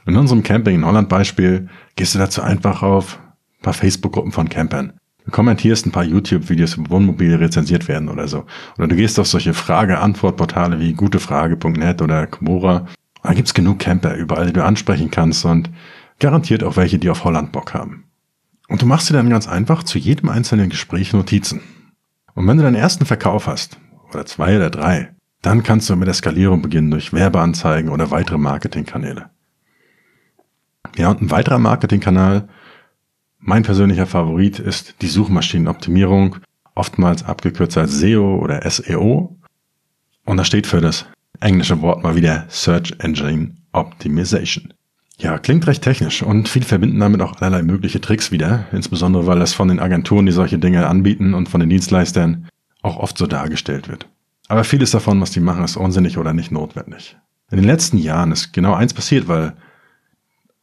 In 0.06 0.16
unserem 0.16 0.42
Camping 0.42 0.76
in 0.76 0.84
Holland 0.84 1.08
Beispiel 1.08 1.68
gehst 1.96 2.14
du 2.14 2.18
dazu 2.18 2.42
einfach 2.42 2.82
auf 2.82 3.18
ein 3.58 3.62
paar 3.62 3.72
Facebook-Gruppen 3.72 4.32
von 4.32 4.48
Campern. 4.48 4.92
Du 5.24 5.30
kommentierst 5.30 5.86
ein 5.86 5.92
paar 5.92 6.04
YouTube-Videos, 6.04 6.76
wo 6.76 6.90
Wohnmobile 6.90 7.40
rezensiert 7.40 7.88
werden 7.88 8.10
oder 8.10 8.28
so. 8.28 8.44
Oder 8.76 8.88
du 8.88 8.96
gehst 8.96 9.18
auf 9.18 9.26
solche 9.26 9.54
Frage-Antwort-Portale 9.54 10.78
wie 10.78 10.92
gutefrage.net 10.92 12.02
oder 12.02 12.26
Quora. 12.26 12.86
Da 13.22 13.32
gibt's 13.32 13.54
genug 13.54 13.78
Camper 13.78 14.14
überall, 14.14 14.46
die 14.46 14.52
du 14.52 14.62
ansprechen 14.62 15.10
kannst 15.10 15.46
und 15.46 15.70
garantiert 16.18 16.62
auch 16.62 16.76
welche, 16.76 16.98
die 16.98 17.08
auf 17.08 17.24
Holland 17.24 17.52
Bock 17.52 17.72
haben. 17.72 18.04
Und 18.68 18.82
du 18.82 18.86
machst 18.86 19.08
dir 19.08 19.14
dann 19.14 19.30
ganz 19.30 19.48
einfach 19.48 19.82
zu 19.82 19.98
jedem 19.98 20.28
einzelnen 20.28 20.68
Gespräch 20.68 21.14
Notizen. 21.14 21.60
Und 22.34 22.46
wenn 22.46 22.58
du 22.58 22.62
deinen 22.62 22.74
ersten 22.74 23.06
Verkauf 23.06 23.46
hast, 23.46 23.78
oder 24.12 24.26
zwei 24.26 24.56
oder 24.56 24.70
drei, 24.70 25.14
dann 25.42 25.62
kannst 25.62 25.90
du 25.90 25.96
mit 25.96 26.06
der 26.06 26.14
Skalierung 26.14 26.62
beginnen 26.62 26.90
durch 26.90 27.12
Werbeanzeigen 27.12 27.90
oder 27.90 28.10
weitere 28.10 28.38
Marketingkanäle. 28.38 29.30
Ja, 30.96 31.10
und 31.10 31.22
ein 31.22 31.30
weiterer 31.30 31.58
Marketingkanal, 31.58 32.48
mein 33.38 33.62
persönlicher 33.62 34.06
Favorit 34.06 34.58
ist 34.58 35.02
die 35.02 35.08
Suchmaschinenoptimierung, 35.08 36.36
oftmals 36.74 37.24
abgekürzt 37.24 37.76
als 37.76 37.98
SEO 37.98 38.38
oder 38.38 38.68
SEO. 38.68 39.36
Und 40.24 40.36
das 40.36 40.46
steht 40.46 40.66
für 40.66 40.80
das 40.80 41.06
englische 41.40 41.82
Wort 41.82 42.02
mal 42.02 42.16
wieder 42.16 42.46
Search 42.48 42.94
Engine 43.00 43.56
Optimization. 43.72 44.72
Ja, 45.18 45.38
klingt 45.38 45.66
recht 45.66 45.82
technisch 45.82 46.22
und 46.22 46.48
viele 46.48 46.64
verbinden 46.64 46.98
damit 46.98 47.20
auch 47.20 47.40
allerlei 47.40 47.62
mögliche 47.62 48.00
Tricks 48.00 48.32
wieder, 48.32 48.66
insbesondere 48.72 49.26
weil 49.26 49.38
das 49.38 49.52
von 49.52 49.68
den 49.68 49.78
Agenturen, 49.78 50.26
die 50.26 50.32
solche 50.32 50.58
Dinge 50.58 50.86
anbieten 50.86 51.34
und 51.34 51.48
von 51.48 51.60
den 51.60 51.70
Dienstleistern 51.70 52.48
auch 52.82 52.96
oft 52.96 53.16
so 53.16 53.26
dargestellt 53.26 53.88
wird. 53.88 54.08
Aber 54.48 54.64
vieles 54.64 54.90
davon, 54.90 55.20
was 55.20 55.30
die 55.30 55.40
machen, 55.40 55.64
ist 55.64 55.76
unsinnig 55.76 56.18
oder 56.18 56.32
nicht 56.32 56.50
notwendig. 56.50 57.16
In 57.50 57.58
den 57.58 57.66
letzten 57.66 57.98
Jahren 57.98 58.32
ist 58.32 58.52
genau 58.52 58.74
eins 58.74 58.92
passiert, 58.92 59.28
weil 59.28 59.54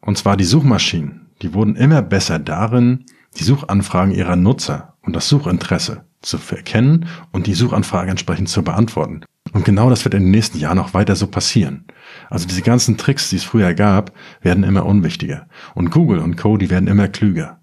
und 0.01 0.17
zwar 0.17 0.37
die 0.37 0.43
Suchmaschinen. 0.43 1.27
Die 1.41 1.53
wurden 1.53 1.75
immer 1.75 2.01
besser 2.01 2.39
darin, 2.39 3.05
die 3.37 3.43
Suchanfragen 3.43 4.13
ihrer 4.13 4.35
Nutzer 4.35 4.95
und 5.01 5.15
das 5.15 5.29
Suchinteresse 5.29 6.03
zu 6.21 6.37
erkennen 6.49 7.07
und 7.31 7.47
die 7.47 7.53
Suchanfrage 7.53 8.11
entsprechend 8.11 8.49
zu 8.49 8.63
beantworten. 8.63 9.23
Und 9.53 9.65
genau 9.65 9.89
das 9.89 10.05
wird 10.05 10.13
in 10.13 10.23
den 10.23 10.31
nächsten 10.31 10.59
Jahren 10.59 10.79
auch 10.79 10.93
weiter 10.93 11.15
so 11.15 11.27
passieren. 11.27 11.85
Also 12.29 12.47
diese 12.47 12.61
ganzen 12.61 12.97
Tricks, 12.97 13.29
die 13.29 13.37
es 13.37 13.43
früher 13.43 13.73
gab, 13.73 14.13
werden 14.41 14.63
immer 14.63 14.85
unwichtiger. 14.85 15.47
Und 15.73 15.89
Google 15.89 16.19
und 16.19 16.37
Co., 16.37 16.57
die 16.57 16.69
werden 16.69 16.87
immer 16.87 17.07
klüger. 17.07 17.59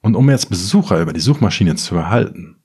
Und 0.00 0.16
um 0.16 0.28
jetzt 0.28 0.50
Besucher 0.50 1.00
über 1.00 1.12
die 1.12 1.20
Suchmaschine 1.20 1.76
zu 1.76 1.94
erhalten, 1.94 2.56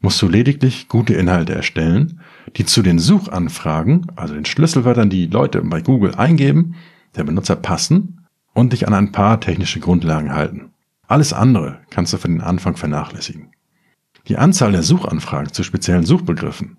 musst 0.00 0.20
du 0.20 0.28
lediglich 0.28 0.88
gute 0.88 1.14
Inhalte 1.14 1.54
erstellen, 1.54 2.20
die 2.56 2.66
zu 2.66 2.82
den 2.82 2.98
Suchanfragen, 2.98 4.08
also 4.16 4.34
den 4.34 4.44
Schlüsselwörtern, 4.44 5.08
die 5.08 5.26
Leute 5.26 5.62
bei 5.62 5.80
Google 5.80 6.16
eingeben, 6.16 6.74
der 7.14 7.24
Benutzer 7.24 7.56
passen 7.56 8.21
und 8.54 8.72
dich 8.72 8.86
an 8.86 8.94
ein 8.94 9.12
paar 9.12 9.40
technische 9.40 9.80
Grundlagen 9.80 10.32
halten. 10.32 10.72
Alles 11.06 11.32
andere 11.32 11.80
kannst 11.90 12.12
du 12.12 12.18
für 12.18 12.28
den 12.28 12.40
Anfang 12.40 12.76
vernachlässigen. 12.76 13.52
Die 14.28 14.36
Anzahl 14.36 14.72
der 14.72 14.82
Suchanfragen 14.82 15.52
zu 15.52 15.62
speziellen 15.62 16.06
Suchbegriffen 16.06 16.78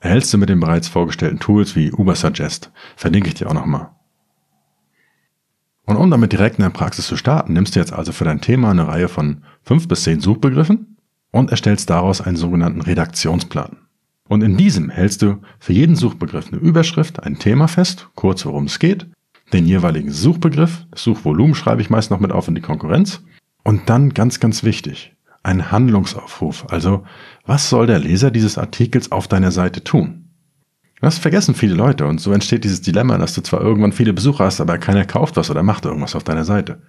erhältst 0.00 0.32
du 0.32 0.38
mit 0.38 0.48
den 0.48 0.60
bereits 0.60 0.88
vorgestellten 0.88 1.40
Tools 1.40 1.74
wie 1.76 1.92
Ubersuggest. 1.92 2.70
Verlinke 2.96 3.28
ich 3.28 3.34
dir 3.34 3.48
auch 3.48 3.54
nochmal. 3.54 3.90
Und 5.86 5.96
um 5.96 6.10
damit 6.10 6.32
direkt 6.32 6.58
in 6.58 6.62
der 6.62 6.70
Praxis 6.70 7.06
zu 7.06 7.16
starten, 7.16 7.52
nimmst 7.52 7.74
du 7.74 7.80
jetzt 7.80 7.92
also 7.92 8.12
für 8.12 8.24
dein 8.24 8.40
Thema 8.40 8.70
eine 8.70 8.88
Reihe 8.88 9.08
von 9.08 9.42
fünf 9.62 9.88
bis 9.88 10.04
zehn 10.04 10.20
Suchbegriffen 10.20 10.96
und 11.30 11.50
erstellst 11.50 11.90
daraus 11.90 12.20
einen 12.20 12.36
sogenannten 12.36 12.80
Redaktionsplan. 12.80 13.78
Und 14.28 14.42
in 14.42 14.56
diesem 14.56 14.88
hältst 14.88 15.20
du 15.20 15.42
für 15.58 15.74
jeden 15.74 15.96
Suchbegriff 15.96 16.48
eine 16.50 16.60
Überschrift, 16.60 17.22
ein 17.22 17.38
Thema 17.38 17.68
fest, 17.68 18.08
kurz 18.14 18.46
worum 18.46 18.64
es 18.64 18.78
geht 18.78 19.06
den 19.54 19.66
jeweiligen 19.66 20.12
Suchbegriff, 20.12 20.86
das 20.90 21.02
Suchvolumen 21.02 21.54
schreibe 21.54 21.80
ich 21.80 21.90
meist 21.90 22.10
noch 22.10 22.20
mit 22.20 22.32
auf 22.32 22.48
in 22.48 22.54
die 22.54 22.60
Konkurrenz. 22.60 23.22
Und 23.62 23.88
dann 23.88 24.12
ganz, 24.12 24.40
ganz 24.40 24.62
wichtig, 24.62 25.16
ein 25.42 25.70
Handlungsaufruf. 25.72 26.66
Also, 26.68 27.04
was 27.46 27.70
soll 27.70 27.86
der 27.86 27.98
Leser 27.98 28.30
dieses 28.30 28.58
Artikels 28.58 29.10
auf 29.12 29.28
deiner 29.28 29.52
Seite 29.52 29.82
tun? 29.82 30.28
Das 31.00 31.18
vergessen 31.18 31.54
viele 31.54 31.74
Leute 31.74 32.06
und 32.06 32.20
so 32.20 32.32
entsteht 32.32 32.64
dieses 32.64 32.80
Dilemma, 32.80 33.18
dass 33.18 33.34
du 33.34 33.42
zwar 33.42 33.60
irgendwann 33.60 33.92
viele 33.92 34.12
Besucher 34.12 34.44
hast, 34.44 34.60
aber 34.60 34.78
keiner 34.78 35.04
kauft 35.04 35.36
was 35.36 35.50
oder 35.50 35.62
macht 35.62 35.84
irgendwas 35.84 36.14
auf 36.14 36.24
deiner 36.24 36.44
Seite. 36.44 36.82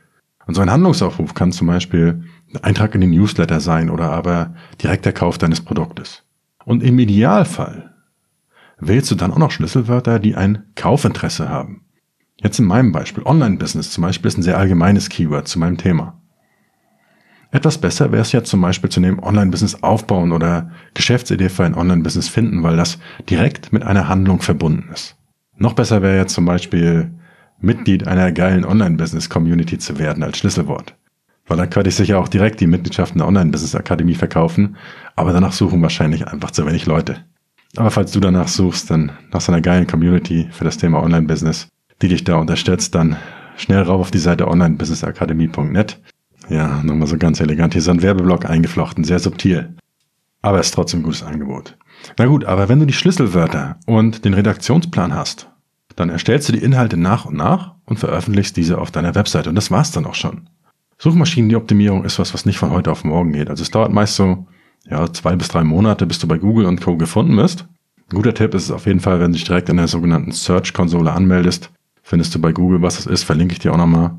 Und 0.47 0.55
so 0.55 0.61
ein 0.61 0.71
Handlungsaufruf 0.71 1.33
kann 1.33 1.51
zum 1.51 1.67
Beispiel 1.67 2.23
ein 2.53 2.63
Eintrag 2.63 2.95
in 2.95 3.01
den 3.01 3.09
Newsletter 3.09 3.59
sein 3.59 3.89
oder 3.89 4.11
aber 4.11 4.53
direkt 4.81 5.05
der 5.05 5.13
Kauf 5.13 5.37
deines 5.37 5.61
Produktes. 5.61 6.23
Und 6.63 6.81
im 6.81 6.97
Idealfall 6.99 7.93
wählst 8.79 9.11
du 9.11 9.15
dann 9.15 9.31
auch 9.31 9.37
noch 9.37 9.51
Schlüsselwörter, 9.51 10.19
die 10.19 10.35
ein 10.35 10.63
Kaufinteresse 10.75 11.49
haben. 11.49 11.84
Jetzt 12.41 12.59
in 12.59 12.65
meinem 12.65 12.91
Beispiel, 12.91 13.23
Online-Business 13.23 13.91
zum 13.91 14.01
Beispiel 14.01 14.27
ist 14.27 14.37
ein 14.37 14.43
sehr 14.43 14.57
allgemeines 14.57 15.09
Keyword 15.09 15.47
zu 15.47 15.59
meinem 15.59 15.77
Thema. 15.77 16.21
Etwas 17.51 17.77
besser 17.77 18.11
wäre 18.11 18.21
es 18.21 18.33
ja 18.33 18.43
zum 18.43 18.59
Beispiel 18.59 18.89
zu 18.89 18.99
nehmen 18.99 19.19
Online-Business 19.19 19.81
aufbauen 19.81 20.33
oder 20.33 20.71
Geschäftsidee 20.93 21.47
für 21.47 21.63
ein 21.63 21.75
Online-Business 21.75 22.27
finden, 22.27 22.63
weil 22.63 22.75
das 22.75 22.99
direkt 23.29 23.71
mit 23.71 23.83
einer 23.83 24.09
Handlung 24.09 24.41
verbunden 24.41 24.89
ist. 24.91 25.15
Noch 25.57 25.73
besser 25.73 26.01
wäre 26.01 26.17
jetzt 26.17 26.33
zum 26.33 26.43
Beispiel 26.43 27.11
Mitglied 27.61 28.07
einer 28.07 28.33
geilen 28.33 28.65
Online-Business-Community 28.65 29.77
zu 29.77 29.97
werden 29.97 30.21
als 30.21 30.37
Schlüsselwort. 30.37 30.95
Weil 31.47 31.57
dann 31.57 31.69
könnte 31.69 31.89
ich 31.89 31.95
sicher 31.95 32.19
auch 32.19 32.27
direkt 32.27 32.59
die 32.59 32.67
Mitgliedschaft 32.67 33.13
in 33.13 33.19
der 33.19 33.27
Online-Business-Akademie 33.27 34.15
verkaufen, 34.15 34.75
aber 35.15 35.31
danach 35.31 35.53
suchen 35.53 35.81
wahrscheinlich 35.81 36.27
einfach 36.27 36.51
zu 36.51 36.65
wenig 36.65 36.85
Leute. 36.85 37.23
Aber 37.77 37.91
falls 37.91 38.11
du 38.11 38.19
danach 38.19 38.49
suchst, 38.49 38.91
dann 38.91 39.11
nach 39.31 39.41
so 39.41 39.53
einer 39.53 39.61
geilen 39.61 39.87
Community 39.87 40.49
für 40.51 40.65
das 40.65 40.77
Thema 40.77 41.01
Online-Business, 41.01 41.69
die 42.01 42.07
dich 42.07 42.23
da 42.23 42.35
unterstützt, 42.35 42.95
dann 42.95 43.17
schnell 43.57 43.81
rauf 43.83 44.01
auf 44.01 44.11
die 44.11 44.17
Seite 44.17 44.47
onlinebusinessakademie.net. 44.47 45.99
Ja, 46.49 46.83
nochmal 46.83 47.07
so 47.07 47.17
ganz 47.17 47.39
elegant. 47.39 47.73
Hier 47.73 47.81
ist 47.81 47.89
ein 47.89 48.01
Werbeblock 48.01 48.45
eingeflochten, 48.45 49.03
sehr 49.03 49.19
subtil. 49.19 49.73
Aber 50.41 50.59
ist 50.59 50.73
trotzdem 50.73 50.99
ein 50.99 51.03
gutes 51.03 51.23
Angebot. 51.23 51.77
Na 52.17 52.25
gut, 52.25 52.45
aber 52.45 52.69
wenn 52.69 52.79
du 52.79 52.85
die 52.85 52.93
Schlüsselwörter 52.93 53.79
und 53.85 54.25
den 54.25 54.35
Redaktionsplan 54.35 55.15
hast, 55.15 55.49
dann 55.95 56.09
erstellst 56.09 56.49
du 56.49 56.53
die 56.53 56.63
Inhalte 56.63 56.97
nach 56.97 57.25
und 57.25 57.35
nach 57.35 57.75
und 57.85 57.97
veröffentlichst 57.97 58.55
diese 58.57 58.77
auf 58.77 58.91
deiner 58.91 59.15
Webseite. 59.15 59.49
Und 59.49 59.55
das 59.55 59.71
war's 59.71 59.91
dann 59.91 60.05
auch 60.05 60.15
schon. 60.15 60.49
Suchmaschinenoptimierung 60.97 62.03
ist 62.05 62.19
was, 62.19 62.33
was 62.33 62.45
nicht 62.45 62.57
von 62.57 62.71
heute 62.71 62.91
auf 62.91 63.03
morgen 63.03 63.33
geht. 63.33 63.49
Also 63.49 63.63
es 63.63 63.71
dauert 63.71 63.91
meist 63.91 64.15
so 64.15 64.45
ja, 64.89 65.11
zwei 65.11 65.35
bis 65.35 65.47
drei 65.47 65.63
Monate, 65.63 66.05
bis 66.05 66.19
du 66.19 66.27
bei 66.27 66.37
Google 66.37 66.65
und 66.67 66.81
Co. 66.81 66.95
gefunden 66.97 67.35
wirst. 67.37 67.67
Ein 68.11 68.15
guter 68.15 68.33
Tipp 68.33 68.53
ist 68.53 68.65
es 68.65 68.71
auf 68.71 68.85
jeden 68.85 68.99
Fall, 68.99 69.19
wenn 69.19 69.31
du 69.31 69.37
dich 69.37 69.45
direkt 69.45 69.69
in 69.69 69.77
der 69.77 69.87
sogenannten 69.87 70.31
Search-Konsole 70.31 71.11
anmeldest, 71.11 71.71
findest 72.05 72.35
du 72.35 72.39
bei 72.39 72.53
Google, 72.53 72.83
was 72.83 72.97
das 72.97 73.07
ist, 73.07 73.23
verlinke 73.23 73.53
ich 73.53 73.59
dir 73.59 73.73
auch 73.73 73.77
nochmal, 73.77 74.11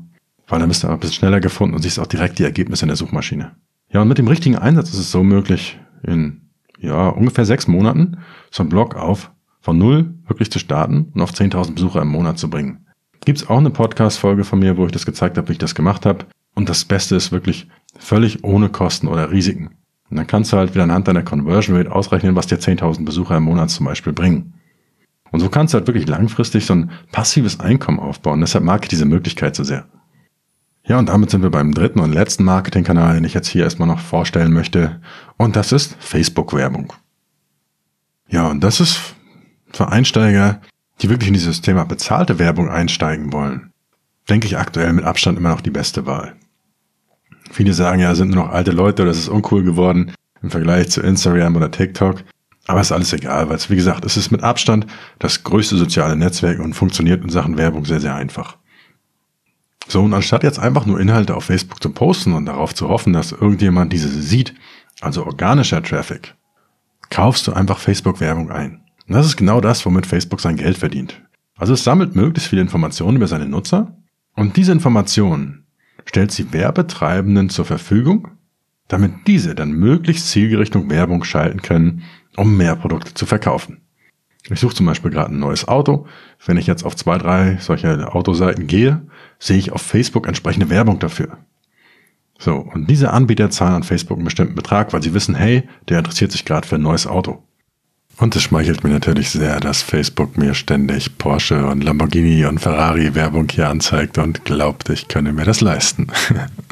weil 0.47 0.59
dann 0.59 0.67
bist 0.67 0.83
du 0.83 0.89
ein 0.89 0.99
bisschen 0.99 1.15
schneller 1.15 1.39
gefunden 1.39 1.73
und 1.73 1.81
siehst 1.81 1.99
auch 1.99 2.05
direkt 2.05 2.37
die 2.37 2.43
Ergebnisse 2.43 2.83
in 2.83 2.89
der 2.89 2.97
Suchmaschine. 2.97 3.55
Ja, 3.89 4.01
und 4.01 4.09
mit 4.09 4.17
dem 4.17 4.27
richtigen 4.27 4.57
Einsatz 4.57 4.89
ist 4.89 4.99
es 4.99 5.11
so 5.11 5.23
möglich, 5.23 5.79
in 6.03 6.41
ja, 6.79 7.07
ungefähr 7.07 7.45
sechs 7.45 7.67
Monaten 7.67 8.17
so 8.51 8.61
einen 8.61 8.69
Blog 8.69 8.95
auf 8.95 9.31
von 9.61 9.77
null 9.77 10.13
wirklich 10.27 10.51
zu 10.51 10.59
starten 10.59 11.11
und 11.13 11.21
auf 11.21 11.31
10.000 11.31 11.75
Besucher 11.75 12.01
im 12.01 12.09
Monat 12.09 12.37
zu 12.37 12.49
bringen. 12.49 12.85
Gibt's 13.25 13.49
auch 13.49 13.57
eine 13.57 13.69
Podcast-Folge 13.69 14.43
von 14.43 14.59
mir, 14.59 14.77
wo 14.77 14.85
ich 14.85 14.91
das 14.91 15.05
gezeigt 15.05 15.37
habe, 15.37 15.47
wie 15.47 15.53
ich 15.53 15.57
das 15.57 15.73
gemacht 15.73 16.05
habe. 16.05 16.25
Und 16.55 16.69
das 16.69 16.85
Beste 16.85 17.15
ist 17.15 17.31
wirklich 17.31 17.67
völlig 17.97 18.43
ohne 18.43 18.69
Kosten 18.69 19.07
oder 19.07 19.31
Risiken. 19.31 19.69
Und 20.09 20.17
dann 20.17 20.27
kannst 20.27 20.51
du 20.51 20.57
halt 20.57 20.73
wieder 20.73 20.83
anhand 20.83 21.07
deiner 21.07 21.23
Conversion 21.23 21.75
Rate 21.75 21.91
ausrechnen, 21.91 22.35
was 22.35 22.47
dir 22.47 22.59
10.000 22.59 23.05
Besucher 23.05 23.37
im 23.37 23.43
Monat 23.43 23.69
zum 23.69 23.85
Beispiel 23.85 24.13
bringen. 24.13 24.53
Und 25.31 25.39
so 25.39 25.49
kannst 25.49 25.73
du 25.73 25.77
halt 25.77 25.87
wirklich 25.87 26.07
langfristig 26.07 26.65
so 26.65 26.73
ein 26.73 26.91
passives 27.11 27.59
Einkommen 27.59 27.99
aufbauen. 27.99 28.41
Deshalb 28.41 28.63
mag 28.63 28.83
ich 28.83 28.89
diese 28.89 29.05
Möglichkeit 29.05 29.55
so 29.55 29.63
sehr. 29.63 29.85
Ja, 30.85 30.97
und 30.97 31.09
damit 31.09 31.29
sind 31.29 31.43
wir 31.43 31.49
beim 31.49 31.73
dritten 31.73 31.99
und 31.99 32.13
letzten 32.13 32.45
Marketingkanal, 32.45 33.15
den 33.15 33.25
ich 33.25 33.33
jetzt 33.33 33.49
hier 33.49 33.63
erstmal 33.63 33.89
noch 33.89 33.99
vorstellen 33.99 34.53
möchte. 34.53 35.01
Und 35.35 35.57
das 35.57 35.73
ist 35.73 35.97
Facebook-Werbung. 35.99 36.93
Ja, 38.29 38.47
und 38.47 38.63
das 38.63 38.79
ist 38.79 38.99
für 39.71 39.89
Einsteiger, 39.89 40.61
die 41.01 41.09
wirklich 41.09 41.27
in 41.27 41.33
dieses 41.33 41.61
Thema 41.61 41.83
bezahlte 41.83 42.39
Werbung 42.39 42.69
einsteigen 42.69 43.33
wollen, 43.33 43.71
denke 44.29 44.47
ich 44.47 44.57
aktuell 44.57 44.93
mit 44.93 45.05
Abstand 45.05 45.37
immer 45.37 45.49
noch 45.49 45.61
die 45.61 45.71
beste 45.71 46.05
Wahl. 46.05 46.35
Viele 47.51 47.73
sagen 47.73 47.99
ja, 47.99 48.15
sind 48.15 48.31
nur 48.31 48.45
noch 48.45 48.51
alte 48.51 48.71
Leute 48.71 49.03
oder 49.03 49.11
es 49.11 49.19
ist 49.19 49.29
uncool 49.29 49.63
geworden 49.63 50.13
im 50.41 50.49
Vergleich 50.49 50.89
zu 50.89 51.01
Instagram 51.01 51.55
oder 51.55 51.71
TikTok. 51.71 52.23
Aber 52.67 52.81
ist 52.81 52.91
alles 52.91 53.13
egal, 53.13 53.49
weil 53.49 53.55
es, 53.55 53.69
wie 53.69 53.77
gesagt, 53.77 54.05
es 54.05 54.17
ist 54.17 54.29
mit 54.29 54.43
Abstand 54.43 54.85
das 55.19 55.43
größte 55.43 55.77
soziale 55.77 56.17
Netzwerk 56.17 56.59
und 56.59 56.73
funktioniert 56.73 57.23
in 57.23 57.29
Sachen 57.29 57.57
Werbung 57.57 57.85
sehr, 57.85 58.01
sehr 58.01 58.15
einfach. 58.15 58.57
So, 59.87 60.03
und 60.03 60.13
anstatt 60.13 60.43
jetzt 60.43 60.59
einfach 60.59 60.85
nur 60.85 60.99
Inhalte 60.99 61.35
auf 61.35 61.45
Facebook 61.45 61.81
zu 61.81 61.89
posten 61.91 62.33
und 62.33 62.45
darauf 62.45 62.75
zu 62.75 62.89
hoffen, 62.89 63.13
dass 63.13 63.31
irgendjemand 63.31 63.93
diese 63.93 64.09
sieht, 64.09 64.53
also 64.99 65.25
organischer 65.25 65.81
Traffic, 65.81 66.35
kaufst 67.09 67.47
du 67.47 67.53
einfach 67.53 67.79
Facebook-Werbung 67.79 68.51
ein. 68.51 68.81
Und 69.07 69.15
das 69.15 69.25
ist 69.25 69.37
genau 69.37 69.61
das, 69.61 69.85
womit 69.85 70.05
Facebook 70.05 70.41
sein 70.41 70.57
Geld 70.57 70.77
verdient. 70.77 71.21
Also 71.55 71.73
es 71.73 71.85
sammelt 71.85 72.15
möglichst 72.15 72.49
viele 72.49 72.61
Informationen 72.61 73.15
über 73.15 73.27
seine 73.27 73.47
Nutzer 73.47 73.95
und 74.35 74.57
diese 74.57 74.73
Informationen 74.73 75.65
stellt 76.05 76.31
sie 76.31 76.51
Werbetreibenden 76.51 77.49
zur 77.49 77.63
Verfügung, 77.63 78.36
damit 78.87 79.27
diese 79.27 79.55
dann 79.55 79.71
möglichst 79.71 80.29
zielgerichtung 80.29 80.89
Werbung 80.89 81.23
schalten 81.23 81.61
können, 81.61 82.03
um 82.35 82.55
mehr 82.57 82.75
Produkte 82.75 83.13
zu 83.13 83.25
verkaufen. 83.25 83.81
Ich 84.49 84.59
suche 84.59 84.75
zum 84.75 84.85
Beispiel 84.85 85.11
gerade 85.11 85.33
ein 85.33 85.39
neues 85.39 85.67
Auto. 85.67 86.07
Wenn 86.45 86.57
ich 86.57 86.67
jetzt 86.67 86.85
auf 86.85 86.95
zwei, 86.95 87.17
drei 87.17 87.57
solcher 87.57 88.15
Autoseiten 88.15 88.67
gehe, 88.67 89.01
sehe 89.39 89.57
ich 89.57 89.71
auf 89.71 89.81
Facebook 89.81 90.27
entsprechende 90.27 90.69
Werbung 90.69 90.99
dafür. 90.99 91.37
So, 92.39 92.55
und 92.55 92.89
diese 92.89 93.11
Anbieter 93.11 93.49
zahlen 93.49 93.75
an 93.75 93.83
Facebook 93.83 94.17
einen 94.17 94.25
bestimmten 94.25 94.55
Betrag, 94.55 94.93
weil 94.93 95.01
sie 95.01 95.13
wissen, 95.13 95.35
hey, 95.35 95.67
der 95.89 95.99
interessiert 95.99 96.31
sich 96.31 96.45
gerade 96.45 96.67
für 96.67 96.75
ein 96.75 96.83
neues 96.83 97.07
Auto. 97.07 97.43
Und 98.19 98.35
es 98.35 98.43
schmeichelt 98.43 98.83
mir 98.83 98.89
natürlich 98.89 99.29
sehr, 99.29 99.59
dass 99.59 99.83
Facebook 99.83 100.37
mir 100.37 100.53
ständig 100.53 101.17
Porsche 101.17 101.67
und 101.67 101.83
Lamborghini 101.83 102.45
und 102.45 102.59
Ferrari 102.59 103.13
Werbung 103.13 103.47
hier 103.49 103.69
anzeigt 103.69 104.17
und 104.17 104.43
glaubt, 104.43 104.89
ich 104.89 105.07
könne 105.07 105.33
mir 105.33 105.45
das 105.45 105.61
leisten. 105.61 106.07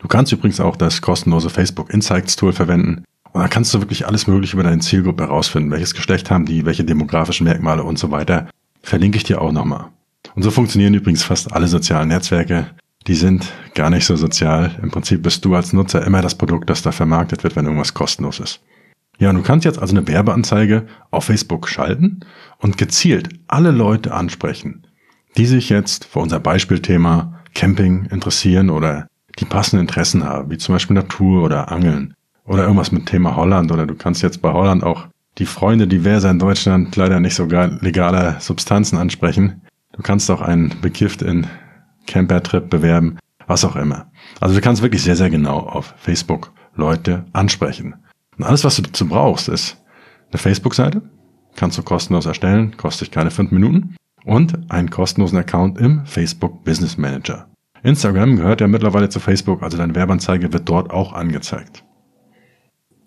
du 0.00 0.08
kannst 0.08 0.32
übrigens 0.32 0.60
auch 0.60 0.76
das 0.76 1.00
kostenlose 1.00 1.50
Facebook 1.50 1.94
Insights 1.94 2.36
Tool 2.36 2.52
verwenden. 2.52 3.04
Und 3.32 3.40
da 3.40 3.48
kannst 3.48 3.72
du 3.72 3.80
wirklich 3.80 4.06
alles 4.06 4.26
Mögliche 4.26 4.56
über 4.56 4.64
deine 4.64 4.80
Zielgruppe 4.80 5.24
herausfinden. 5.24 5.70
Welches 5.70 5.94
Geschlecht 5.94 6.30
haben 6.30 6.46
die, 6.46 6.66
welche 6.66 6.84
demografischen 6.84 7.44
Merkmale 7.44 7.84
und 7.84 7.98
so 7.98 8.10
weiter. 8.10 8.48
Verlinke 8.82 9.18
ich 9.18 9.24
dir 9.24 9.40
auch 9.40 9.52
nochmal. 9.52 9.86
Und 10.34 10.42
so 10.42 10.50
funktionieren 10.50 10.94
übrigens 10.94 11.22
fast 11.22 11.52
alle 11.52 11.68
sozialen 11.68 12.08
Netzwerke. 12.08 12.66
Die 13.06 13.14
sind 13.14 13.52
gar 13.74 13.90
nicht 13.90 14.04
so 14.04 14.16
sozial. 14.16 14.78
Im 14.82 14.90
Prinzip 14.90 15.22
bist 15.22 15.44
du 15.44 15.54
als 15.54 15.72
Nutzer 15.72 16.04
immer 16.04 16.22
das 16.22 16.34
Produkt, 16.34 16.68
das 16.68 16.82
da 16.82 16.92
vermarktet 16.92 17.44
wird, 17.44 17.56
wenn 17.56 17.64
irgendwas 17.64 17.94
kostenlos 17.94 18.40
ist. 18.40 18.60
Ja, 19.18 19.30
und 19.30 19.36
du 19.36 19.42
kannst 19.42 19.66
jetzt 19.66 19.78
also 19.78 19.94
eine 19.94 20.08
Werbeanzeige 20.08 20.86
auf 21.10 21.24
Facebook 21.24 21.68
schalten 21.68 22.20
und 22.58 22.78
gezielt 22.78 23.28
alle 23.48 23.70
Leute 23.70 24.14
ansprechen, 24.14 24.86
die 25.36 25.46
sich 25.46 25.68
jetzt 25.68 26.06
für 26.06 26.20
unser 26.20 26.40
Beispielthema 26.40 27.40
Camping 27.54 28.06
interessieren 28.06 28.70
oder 28.70 29.08
die 29.38 29.44
passenden 29.44 29.86
Interessen 29.86 30.24
haben, 30.24 30.50
wie 30.50 30.58
zum 30.58 30.74
Beispiel 30.74 30.94
Natur 30.94 31.42
oder 31.42 31.70
Angeln 31.70 32.14
oder 32.44 32.62
irgendwas 32.62 32.92
mit 32.92 33.06
Thema 33.06 33.36
Holland 33.36 33.70
oder 33.72 33.86
du 33.86 33.94
kannst 33.94 34.22
jetzt 34.22 34.42
bei 34.42 34.52
Holland 34.52 34.82
auch 34.82 35.06
die 35.38 35.46
Freunde 35.46 35.86
diverser 35.86 36.30
in 36.30 36.38
Deutschland 36.38 36.94
leider 36.96 37.20
nicht 37.20 37.34
sogar 37.34 37.68
legaler 37.68 38.40
Substanzen 38.40 38.98
ansprechen. 38.98 39.62
Du 39.92 40.02
kannst 40.02 40.30
auch 40.30 40.40
einen 40.40 40.80
bekifft 40.80 41.22
in 41.22 41.46
Campertrip 42.06 42.68
bewerben, 42.68 43.18
was 43.46 43.64
auch 43.64 43.76
immer. 43.76 44.10
Also 44.40 44.54
du 44.54 44.60
kannst 44.60 44.82
wirklich 44.82 45.02
sehr, 45.02 45.16
sehr 45.16 45.30
genau 45.30 45.58
auf 45.58 45.94
Facebook 45.96 46.52
Leute 46.74 47.24
ansprechen. 47.32 47.94
Und 48.36 48.44
alles, 48.44 48.64
was 48.64 48.76
du 48.76 48.82
dazu 48.82 49.06
brauchst, 49.06 49.48
ist 49.48 49.76
eine 50.30 50.38
Facebook-Seite, 50.38 51.02
kannst 51.56 51.78
du 51.78 51.82
kostenlos 51.82 52.26
erstellen, 52.26 52.76
kostet 52.76 53.08
dich 53.08 53.10
keine 53.12 53.30
fünf 53.30 53.50
Minuten 53.50 53.96
und 54.24 54.70
einen 54.70 54.90
kostenlosen 54.90 55.38
Account 55.38 55.78
im 55.78 56.06
Facebook 56.06 56.64
Business 56.64 56.96
Manager. 56.96 57.46
Instagram 57.82 58.36
gehört 58.36 58.60
ja 58.60 58.68
mittlerweile 58.68 59.08
zu 59.08 59.20
Facebook, 59.20 59.62
also 59.62 59.76
deine 59.76 59.94
Werbeanzeige 59.94 60.52
wird 60.52 60.68
dort 60.68 60.90
auch 60.90 61.12
angezeigt. 61.12 61.84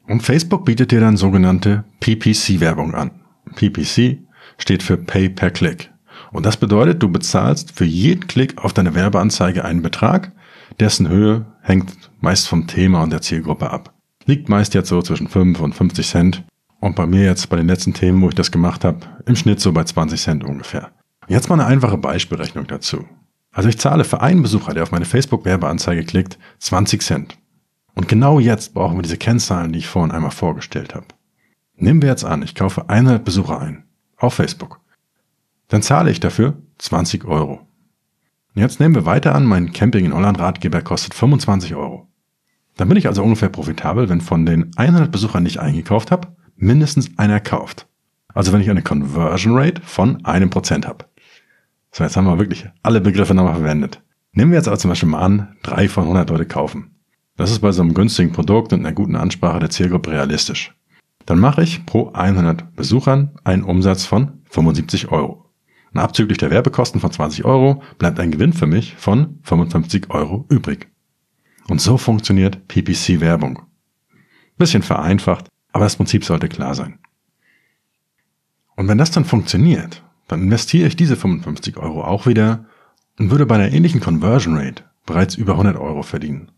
Und 0.07 0.21
Facebook 0.21 0.65
bietet 0.65 0.91
dir 0.91 0.99
dann 0.99 1.17
sogenannte 1.17 1.85
PPC-Werbung 1.99 2.93
an. 2.93 3.11
PPC 3.55 4.19
steht 4.57 4.83
für 4.83 4.97
Pay 4.97 5.29
per 5.29 5.51
Click. 5.51 5.91
Und 6.31 6.45
das 6.45 6.57
bedeutet, 6.57 7.01
du 7.01 7.09
bezahlst 7.09 7.71
für 7.71 7.85
jeden 7.85 8.27
Klick 8.27 8.57
auf 8.57 8.73
deine 8.73 8.95
Werbeanzeige 8.95 9.63
einen 9.63 9.81
Betrag, 9.81 10.31
dessen 10.79 11.07
Höhe 11.07 11.45
hängt 11.61 11.93
meist 12.19 12.47
vom 12.47 12.67
Thema 12.67 13.03
und 13.03 13.11
der 13.11 13.21
Zielgruppe 13.21 13.69
ab. 13.69 13.93
Liegt 14.25 14.49
meist 14.49 14.73
jetzt 14.73 14.89
so 14.89 15.01
zwischen 15.01 15.27
5 15.27 15.59
und 15.59 15.75
50 15.75 16.07
Cent. 16.07 16.43
Und 16.79 16.95
bei 16.95 17.05
mir 17.05 17.23
jetzt 17.23 17.49
bei 17.49 17.55
den 17.55 17.67
letzten 17.67 17.93
Themen, 17.93 18.21
wo 18.21 18.29
ich 18.29 18.35
das 18.35 18.51
gemacht 18.51 18.83
habe, 18.83 18.99
im 19.25 19.35
Schnitt 19.35 19.59
so 19.59 19.71
bei 19.71 19.83
20 19.83 20.21
Cent 20.21 20.43
ungefähr. 20.43 20.91
Jetzt 21.27 21.49
mal 21.49 21.59
eine 21.59 21.65
einfache 21.65 21.97
Beispielrechnung 21.97 22.67
dazu. 22.67 23.05
Also 23.53 23.69
ich 23.69 23.79
zahle 23.79 24.03
für 24.03 24.21
einen 24.21 24.41
Besucher, 24.41 24.73
der 24.73 24.83
auf 24.83 24.91
meine 24.91 25.05
Facebook-Werbeanzeige 25.05 26.03
klickt, 26.03 26.39
20 26.59 27.01
Cent. 27.01 27.37
Und 27.93 28.07
genau 28.07 28.39
jetzt 28.39 28.73
brauchen 28.73 28.97
wir 28.97 29.03
diese 29.03 29.17
Kennzahlen, 29.17 29.71
die 29.71 29.79
ich 29.79 29.87
vorhin 29.87 30.11
einmal 30.11 30.31
vorgestellt 30.31 30.95
habe. 30.95 31.05
Nehmen 31.75 32.01
wir 32.01 32.09
jetzt 32.09 32.25
an, 32.25 32.41
ich 32.41 32.55
kaufe 32.55 32.89
100 32.89 33.23
Besucher 33.23 33.61
ein. 33.61 33.85
Auf 34.17 34.33
Facebook. 34.33 34.79
Dann 35.67 35.83
zahle 35.83 36.09
ich 36.09 36.19
dafür 36.19 36.57
20 36.79 37.25
Euro. 37.25 37.67
Und 38.55 38.61
jetzt 38.61 38.79
nehmen 38.79 38.95
wir 38.95 39.05
weiter 39.05 39.35
an, 39.35 39.45
mein 39.45 39.71
Camping 39.71 40.05
in 40.05 40.13
Holland 40.13 40.39
Ratgeber 40.39 40.81
kostet 40.81 41.13
25 41.13 41.75
Euro. 41.75 42.07
Dann 42.77 42.87
bin 42.87 42.97
ich 42.97 43.07
also 43.07 43.23
ungefähr 43.23 43.49
profitabel, 43.49 44.09
wenn 44.09 44.21
von 44.21 44.45
den 44.45 44.71
100 44.75 45.11
Besuchern, 45.11 45.45
die 45.45 45.51
ich 45.51 45.59
eingekauft 45.59 46.09
habe, 46.09 46.35
mindestens 46.55 47.17
einer 47.17 47.39
kauft. 47.39 47.87
Also 48.33 48.51
wenn 48.51 48.61
ich 48.61 48.69
eine 48.69 48.81
Conversion 48.81 49.55
Rate 49.55 49.81
von 49.83 50.25
einem 50.25 50.49
Prozent 50.49 50.87
habe. 50.87 51.05
So, 51.95 52.03
jetzt 52.03 52.17
haben 52.17 52.25
wir 52.25 52.39
wirklich 52.39 52.65
alle 52.81 53.01
Begriffe 53.01 53.35
nochmal 53.35 53.53
verwendet. 53.53 54.01
Nehmen 54.31 54.51
wir 54.51 54.57
jetzt 54.57 54.67
aber 54.67 54.79
zum 54.79 54.89
Beispiel 54.89 55.09
mal 55.09 55.21
an, 55.21 55.55
drei 55.61 55.87
von 55.87 56.05
100 56.05 56.27
Leute 56.31 56.47
kaufen. 56.47 56.95
Das 57.37 57.51
ist 57.51 57.59
bei 57.59 57.71
so 57.71 57.83
einem 57.83 57.93
günstigen 57.93 58.31
Produkt 58.31 58.73
und 58.73 58.79
einer 58.79 58.93
guten 58.93 59.15
Ansprache 59.15 59.59
der 59.59 59.69
Zielgruppe 59.69 60.11
realistisch. 60.11 60.75
dann 61.27 61.39
mache 61.39 61.61
ich 61.61 61.85
pro 61.85 62.09
100 62.11 62.75
Besuchern 62.75 63.35
einen 63.43 63.63
Umsatz 63.63 64.05
von 64.05 64.41
75 64.49 65.11
Euro. 65.11 65.51
Und 65.93 65.99
abzüglich 65.99 66.39
der 66.39 66.49
Werbekosten 66.49 66.99
von 66.99 67.11
20 67.11 67.45
Euro 67.45 67.83
bleibt 67.99 68.19
ein 68.19 68.31
Gewinn 68.31 68.53
für 68.53 68.65
mich 68.65 68.95
von 68.95 69.39
55 69.43 70.09
Euro 70.09 70.45
übrig. 70.49 70.89
Und 71.69 71.79
so 71.79 71.97
funktioniert 71.97 72.67
PPC-Werbung. 72.67 73.61
Bisschen 74.57 74.81
vereinfacht, 74.81 75.47
aber 75.71 75.85
das 75.85 75.95
Prinzip 75.95 76.25
sollte 76.25 76.49
klar 76.49 76.73
sein. 76.73 76.97
Und 78.75 78.87
wenn 78.87 78.97
das 78.97 79.11
dann 79.11 79.25
funktioniert, 79.25 80.02
dann 80.27 80.41
investiere 80.41 80.87
ich 80.87 80.95
diese 80.95 81.15
55 81.15 81.77
Euro 81.77 82.03
auch 82.03 82.25
wieder 82.25 82.65
und 83.19 83.31
würde 83.31 83.45
bei 83.45 83.55
einer 83.55 83.71
ähnlichen 83.71 84.01
Conversion 84.01 84.57
Rate 84.57 84.83
bereits 85.05 85.35
über 85.35 85.53
100 85.53 85.77
Euro 85.77 86.03
verdienen. 86.03 86.51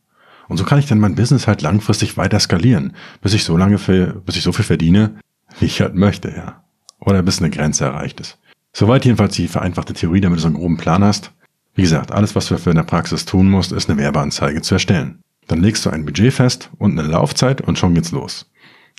Und 0.48 0.58
so 0.58 0.64
kann 0.64 0.80
ich 0.80 0.86
dann 0.86 1.00
mein 1.00 1.16
Business 1.16 1.48
halt 1.48 1.62
langfristig 1.62 2.18
weiter 2.18 2.40
skalieren, 2.40 2.94
bis 3.22 3.34
ich 3.34 3.44
so 3.44 3.58
lange 3.58 3.78
für, 3.78 4.22
bis 4.26 4.36
ich 4.36 4.44
so 4.44 4.52
viel 4.52 4.66
verdiene, 4.66 5.16
wie 5.60 5.66
ich 5.66 5.82
halt 5.82 5.96
möchte, 5.96 6.30
ja. 6.30 6.64
Oder 7.00 7.24
bis 7.24 7.40
eine 7.40 7.50
Grenze 7.50 7.86
erreicht 7.86 8.20
ist. 8.20 8.38
Soweit 8.74 9.06
jedenfalls 9.06 9.36
die 9.36 9.48
vereinfachte 9.48 9.94
Theorie, 9.94 10.22
damit 10.22 10.38
du 10.38 10.42
so 10.42 10.48
einen 10.48 10.58
groben 10.58 10.78
Plan 10.78 11.04
hast. 11.04 11.32
Wie 11.74 11.82
gesagt, 11.82 12.12
alles, 12.12 12.36
was 12.36 12.48
du 12.48 12.56
dafür 12.56 12.72
in 12.72 12.78
der 12.78 12.84
Praxis 12.84 13.26
tun 13.26 13.50
musst, 13.50 13.72
ist 13.72 13.90
eine 13.90 14.00
Werbeanzeige 14.00 14.62
zu 14.62 14.76
erstellen. 14.76 15.20
Dann 15.48 15.62
legst 15.62 15.86
du 15.86 15.90
ein 15.90 16.06
Budget 16.06 16.34
fest 16.34 16.70
und 16.78 16.98
eine 16.98 17.08
Laufzeit 17.08 17.62
und 17.62 17.78
schon 17.78 17.94
geht's 17.94 18.12
los. 18.12 18.52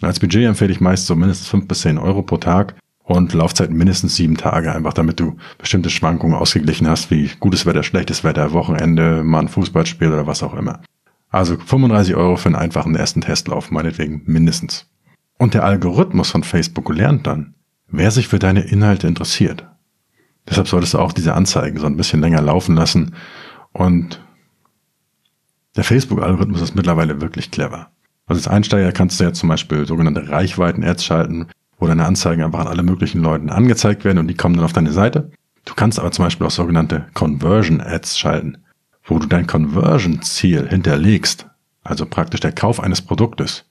Als 0.02 0.20
Budget 0.20 0.44
empfehle 0.44 0.72
ich 0.72 0.80
meist 0.80 1.06
so 1.06 1.16
mindestens 1.16 1.48
5 1.48 1.68
bis 1.68 1.80
10 1.80 1.98
Euro 1.98 2.22
pro 2.22 2.36
Tag 2.36 2.74
und 3.06 3.32
Laufzeit 3.32 3.70
mindestens 3.70 4.16
sieben 4.16 4.36
Tage, 4.36 4.74
einfach 4.74 4.92
damit 4.92 5.20
du 5.20 5.36
bestimmte 5.58 5.90
Schwankungen 5.90 6.36
ausgeglichen 6.36 6.88
hast, 6.88 7.10
wie 7.12 7.30
gutes 7.38 7.64
Wetter, 7.64 7.84
schlechtes 7.84 8.24
Wetter, 8.24 8.52
Wochenende, 8.52 9.22
mal 9.22 9.40
ein 9.40 9.48
Fußballspiel 9.48 10.08
oder 10.08 10.26
was 10.26 10.42
auch 10.42 10.54
immer. 10.54 10.80
Also 11.30 11.56
35 11.56 12.16
Euro 12.16 12.36
für 12.36 12.46
einen 12.46 12.56
einfachen 12.56 12.96
ersten 12.96 13.20
Testlauf, 13.20 13.70
meinetwegen 13.70 14.22
mindestens. 14.26 14.90
Und 15.38 15.54
der 15.54 15.64
Algorithmus 15.64 16.30
von 16.30 16.42
Facebook 16.42 16.92
lernt 16.92 17.28
dann, 17.28 17.54
wer 17.86 18.10
sich 18.10 18.26
für 18.26 18.40
deine 18.40 18.62
Inhalte 18.62 19.06
interessiert. 19.06 19.68
Deshalb 20.48 20.66
solltest 20.66 20.94
du 20.94 20.98
auch 20.98 21.12
diese 21.12 21.34
Anzeigen 21.34 21.78
so 21.78 21.86
ein 21.86 21.96
bisschen 21.96 22.20
länger 22.20 22.40
laufen 22.40 22.74
lassen. 22.74 23.14
Und 23.72 24.20
der 25.76 25.84
Facebook-Algorithmus 25.84 26.60
ist 26.60 26.74
mittlerweile 26.74 27.20
wirklich 27.20 27.52
clever. 27.52 27.90
Also 28.26 28.40
als 28.40 28.48
Einsteiger 28.48 28.90
kannst 28.90 29.20
du 29.20 29.24
ja 29.24 29.32
zum 29.32 29.48
Beispiel 29.48 29.86
sogenannte 29.86 30.28
Reichweiten-Ads 30.28 31.04
schalten, 31.04 31.46
wo 31.78 31.86
deine 31.86 32.04
Anzeigen 32.04 32.42
einfach 32.42 32.60
an 32.60 32.68
alle 32.68 32.82
möglichen 32.82 33.22
Leuten 33.22 33.50
angezeigt 33.50 34.04
werden 34.04 34.18
und 34.18 34.28
die 34.28 34.34
kommen 34.34 34.56
dann 34.56 34.64
auf 34.64 34.72
deine 34.72 34.92
Seite. 34.92 35.30
Du 35.64 35.74
kannst 35.74 35.98
aber 35.98 36.12
zum 36.12 36.24
Beispiel 36.24 36.46
auch 36.46 36.52
sogenannte 36.52 37.06
Conversion-Ads 37.14 38.18
schalten 38.18 38.58
wo 39.06 39.18
du 39.18 39.26
dein 39.26 39.46
Conversion-Ziel 39.46 40.68
hinterlegst, 40.68 41.46
also 41.84 42.06
praktisch 42.06 42.40
der 42.40 42.52
Kauf 42.52 42.80
eines 42.80 43.02
Produktes. 43.02 43.64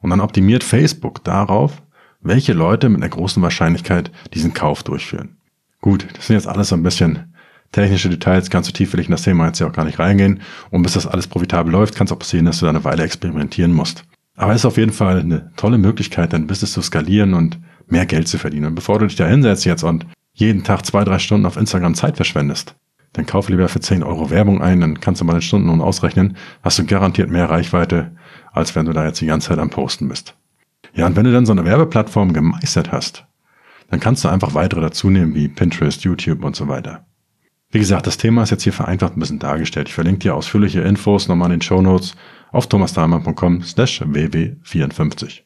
Und 0.00 0.10
dann 0.10 0.20
optimiert 0.20 0.64
Facebook 0.64 1.22
darauf, 1.24 1.82
welche 2.22 2.54
Leute 2.54 2.88
mit 2.88 3.02
einer 3.02 3.10
großen 3.10 3.42
Wahrscheinlichkeit 3.42 4.10
diesen 4.34 4.54
Kauf 4.54 4.82
durchführen. 4.82 5.36
Gut, 5.80 6.06
das 6.14 6.26
sind 6.26 6.36
jetzt 6.36 6.48
alles 6.48 6.68
so 6.68 6.74
ein 6.74 6.82
bisschen 6.82 7.34
technische 7.72 8.08
Details, 8.08 8.50
ganz 8.50 8.66
so 8.66 8.72
tief 8.72 8.92
will 8.92 9.00
ich 9.00 9.06
in 9.06 9.12
das 9.12 9.22
Thema 9.22 9.46
jetzt 9.46 9.60
ja 9.60 9.68
auch 9.68 9.72
gar 9.72 9.84
nicht 9.84 9.98
reingehen. 9.98 10.40
Und 10.70 10.82
bis 10.82 10.94
das 10.94 11.06
alles 11.06 11.26
profitabel 11.26 11.72
läuft, 11.72 11.94
kann 11.94 12.06
es 12.06 12.12
auch 12.12 12.18
passieren, 12.18 12.46
dass 12.46 12.58
du 12.58 12.66
da 12.66 12.70
eine 12.70 12.84
Weile 12.84 13.04
experimentieren 13.04 13.72
musst. 13.72 14.04
Aber 14.40 14.52
es 14.52 14.62
ist 14.62 14.64
auf 14.64 14.78
jeden 14.78 14.92
Fall 14.92 15.20
eine 15.20 15.50
tolle 15.56 15.76
Möglichkeit, 15.76 16.32
dein 16.32 16.46
Business 16.46 16.72
zu 16.72 16.80
skalieren 16.80 17.34
und 17.34 17.58
mehr 17.88 18.06
Geld 18.06 18.26
zu 18.26 18.38
verdienen. 18.38 18.68
Und 18.68 18.74
bevor 18.74 18.98
du 18.98 19.06
dich 19.06 19.16
da 19.16 19.26
hinsetzt 19.26 19.66
jetzt 19.66 19.82
und 19.82 20.06
jeden 20.32 20.64
Tag 20.64 20.86
zwei, 20.86 21.04
drei 21.04 21.18
Stunden 21.18 21.44
auf 21.44 21.58
Instagram 21.58 21.94
Zeit 21.94 22.16
verschwendest, 22.16 22.74
dann 23.12 23.26
kauf 23.26 23.50
lieber 23.50 23.68
für 23.68 23.80
10 23.80 24.02
Euro 24.02 24.30
Werbung 24.30 24.62
ein, 24.62 24.80
dann 24.80 24.98
kannst 24.98 25.20
du 25.20 25.26
mal 25.26 25.34
den 25.34 25.42
Stundenlohn 25.42 25.82
ausrechnen, 25.82 26.38
hast 26.62 26.78
du 26.78 26.86
garantiert 26.86 27.28
mehr 27.28 27.50
Reichweite, 27.50 28.12
als 28.50 28.74
wenn 28.74 28.86
du 28.86 28.94
da 28.94 29.04
jetzt 29.04 29.20
die 29.20 29.26
ganze 29.26 29.48
Zeit 29.48 29.58
am 29.58 29.68
Posten 29.68 30.08
bist. 30.08 30.34
Ja, 30.94 31.04
und 31.04 31.16
wenn 31.16 31.24
du 31.24 31.32
dann 31.32 31.44
so 31.44 31.52
eine 31.52 31.66
Werbeplattform 31.66 32.32
gemeistert 32.32 32.92
hast, 32.92 33.26
dann 33.90 34.00
kannst 34.00 34.24
du 34.24 34.30
einfach 34.30 34.54
weitere 34.54 34.80
dazu 34.80 35.10
nehmen, 35.10 35.34
wie 35.34 35.48
Pinterest, 35.48 36.02
YouTube 36.02 36.42
und 36.44 36.56
so 36.56 36.66
weiter. 36.66 37.04
Wie 37.72 37.78
gesagt, 37.78 38.06
das 38.06 38.16
Thema 38.16 38.44
ist 38.44 38.50
jetzt 38.50 38.62
hier 38.62 38.72
vereinfacht 38.72 39.18
ein 39.18 39.20
bisschen 39.20 39.38
dargestellt. 39.38 39.88
Ich 39.88 39.94
verlinke 39.94 40.20
dir 40.20 40.34
ausführliche 40.34 40.80
Infos 40.80 41.28
nochmal 41.28 41.48
in 41.48 41.58
den 41.58 41.62
Show 41.62 41.82
Notes 41.82 42.16
auf 42.52 42.68
thomasdahlmann.com 42.68 43.62
slash 43.62 44.02
ww54. 44.02 45.42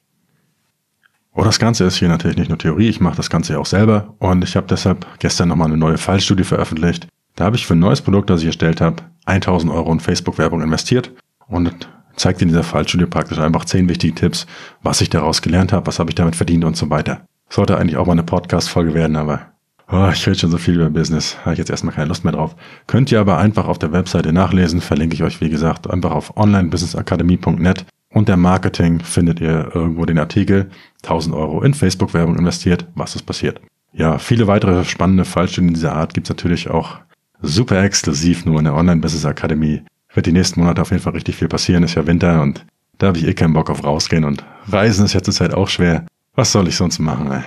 Oh, 1.36 1.42
das 1.42 1.58
Ganze 1.58 1.84
ist 1.84 1.96
hier 1.96 2.08
natürlich 2.08 2.36
nicht 2.36 2.48
nur 2.48 2.58
Theorie, 2.58 2.88
ich 2.88 3.00
mache 3.00 3.16
das 3.16 3.30
Ganze 3.30 3.54
ja 3.54 3.58
auch 3.58 3.66
selber 3.66 4.14
und 4.18 4.44
ich 4.44 4.56
habe 4.56 4.68
deshalb 4.68 5.06
gestern 5.18 5.48
nochmal 5.48 5.68
eine 5.68 5.76
neue 5.76 5.98
Fallstudie 5.98 6.44
veröffentlicht, 6.44 7.08
da 7.34 7.44
habe 7.46 7.56
ich 7.56 7.66
für 7.66 7.74
ein 7.74 7.80
neues 7.80 8.00
Produkt, 8.00 8.30
das 8.30 8.40
ich 8.40 8.46
erstellt 8.46 8.80
habe, 8.80 9.02
1000 9.26 9.72
Euro 9.72 9.92
in 9.92 10.00
Facebook-Werbung 10.00 10.62
investiert 10.62 11.10
und 11.48 11.88
zeigt 12.16 12.40
in 12.42 12.48
dieser 12.48 12.62
Fallstudie 12.62 13.06
praktisch 13.06 13.38
einfach 13.38 13.64
10 13.64 13.88
wichtige 13.88 14.14
Tipps, 14.14 14.46
was 14.82 15.00
ich 15.00 15.10
daraus 15.10 15.42
gelernt 15.42 15.72
habe, 15.72 15.86
was 15.88 15.98
habe 15.98 16.10
ich 16.10 16.14
damit 16.14 16.36
verdient 16.36 16.64
und 16.64 16.76
so 16.76 16.90
weiter. 16.90 17.26
Sollte 17.50 17.76
eigentlich 17.76 17.96
auch 17.96 18.06
mal 18.06 18.12
eine 18.12 18.22
Podcast-Folge 18.22 18.94
werden, 18.94 19.16
aber 19.16 19.53
oh, 19.90 20.08
ich 20.12 20.26
rede 20.26 20.38
schon 20.38 20.50
so 20.50 20.58
viel 20.58 20.74
über 20.74 20.90
Business, 20.90 21.38
habe 21.44 21.52
ich 21.52 21.58
jetzt 21.58 21.70
erstmal 21.70 21.94
keine 21.94 22.08
Lust 22.08 22.24
mehr 22.24 22.32
drauf. 22.32 22.56
Könnt 22.86 23.10
ihr 23.12 23.20
aber 23.20 23.38
einfach 23.38 23.66
auf 23.66 23.78
der 23.78 23.92
Webseite 23.92 24.32
nachlesen, 24.32 24.80
verlinke 24.80 25.14
ich 25.14 25.22
euch 25.22 25.40
wie 25.40 25.50
gesagt 25.50 25.90
einfach 25.90 26.12
auf 26.12 26.36
onlinebusinessakademie.net 26.36 27.86
unter 28.14 28.36
Marketing 28.36 29.00
findet 29.00 29.40
ihr 29.40 29.72
irgendwo 29.74 30.06
den 30.06 30.20
Artikel 30.20 30.70
1000 31.02 31.34
Euro 31.34 31.62
in 31.62 31.74
Facebook-Werbung 31.74 32.38
investiert, 32.38 32.86
was 32.94 33.16
ist 33.16 33.24
passiert. 33.24 33.60
Ja, 33.92 34.18
viele 34.18 34.46
weitere 34.46 34.84
spannende 34.84 35.24
Fallstudien 35.24 35.74
dieser 35.74 35.94
Art 35.94 36.14
gibt's 36.14 36.30
natürlich 36.30 36.70
auch 36.70 36.98
super 37.42 37.82
exklusiv 37.82 38.44
nur 38.44 38.60
in 38.60 38.66
der 38.66 38.74
Online-Business 38.74 39.24
Akademie. 39.24 39.82
Wird 40.14 40.26
die 40.26 40.32
nächsten 40.32 40.60
Monate 40.60 40.80
auf 40.80 40.90
jeden 40.90 41.02
Fall 41.02 41.14
richtig 41.14 41.34
viel 41.34 41.48
passieren. 41.48 41.82
Ist 41.82 41.96
ja 41.96 42.06
Winter 42.06 42.40
und 42.40 42.64
da 42.98 43.08
habe 43.08 43.18
ich 43.18 43.26
eh 43.26 43.34
keinen 43.34 43.52
Bock 43.52 43.68
auf 43.68 43.82
rausgehen 43.82 44.24
und 44.24 44.44
Reisen 44.68 45.04
ist 45.04 45.14
ja 45.14 45.22
zurzeit 45.22 45.52
auch 45.52 45.68
schwer. 45.68 46.06
Was 46.36 46.52
soll 46.52 46.68
ich 46.68 46.76
sonst 46.76 47.00
machen? 47.00 47.32
Ey? 47.32 47.42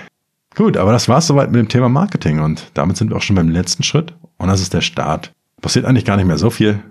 Gut, 0.58 0.76
aber 0.76 0.92
das 0.92 1.08
war's 1.08 1.26
soweit 1.26 1.50
mit 1.50 1.60
dem 1.60 1.68
Thema 1.68 1.88
Marketing 1.88 2.40
und 2.40 2.70
damit 2.74 2.96
sind 2.96 3.10
wir 3.10 3.16
auch 3.16 3.22
schon 3.22 3.36
beim 3.36 3.48
letzten 3.48 3.82
Schritt 3.82 4.12
und 4.36 4.48
das 4.48 4.60
ist 4.60 4.74
der 4.74 4.82
Start. 4.82 5.32
Passiert 5.62 5.86
eigentlich 5.86 6.04
gar 6.04 6.16
nicht 6.16 6.26
mehr 6.26 6.36
so 6.36 6.50
viel. 6.50 6.82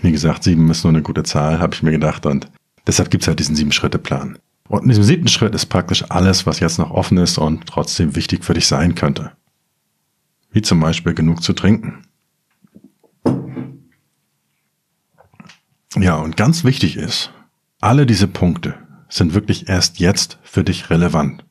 Wie 0.00 0.10
gesagt, 0.10 0.42
sieben 0.42 0.68
ist 0.70 0.82
nur 0.82 0.92
eine 0.92 1.02
gute 1.02 1.22
Zahl, 1.22 1.60
habe 1.60 1.74
ich 1.74 1.82
mir 1.82 1.92
gedacht 1.92 2.26
und 2.26 2.50
deshalb 2.86 3.10
gibt's 3.10 3.28
halt 3.28 3.38
diesen 3.38 3.54
sieben-Schritte-Plan. 3.54 4.38
Und 4.66 4.82
in 4.82 4.88
diesem 4.88 5.04
siebten 5.04 5.28
Schritt 5.28 5.54
ist 5.54 5.66
praktisch 5.66 6.10
alles, 6.10 6.46
was 6.46 6.58
jetzt 6.58 6.78
noch 6.78 6.90
offen 6.90 7.18
ist 7.18 7.38
und 7.38 7.66
trotzdem 7.66 8.16
wichtig 8.16 8.44
für 8.44 8.54
dich 8.54 8.66
sein 8.66 8.94
könnte 8.94 9.32
wie 10.50 10.62
zum 10.62 10.80
Beispiel 10.80 11.14
genug 11.14 11.42
zu 11.42 11.52
trinken. 11.52 12.02
Ja, 15.96 16.16
und 16.16 16.36
ganz 16.36 16.64
wichtig 16.64 16.96
ist, 16.96 17.30
alle 17.80 18.06
diese 18.06 18.28
Punkte 18.28 18.74
sind 19.08 19.34
wirklich 19.34 19.68
erst 19.68 20.00
jetzt 20.00 20.38
für 20.42 20.64
dich 20.64 20.90
relevant 20.90 21.44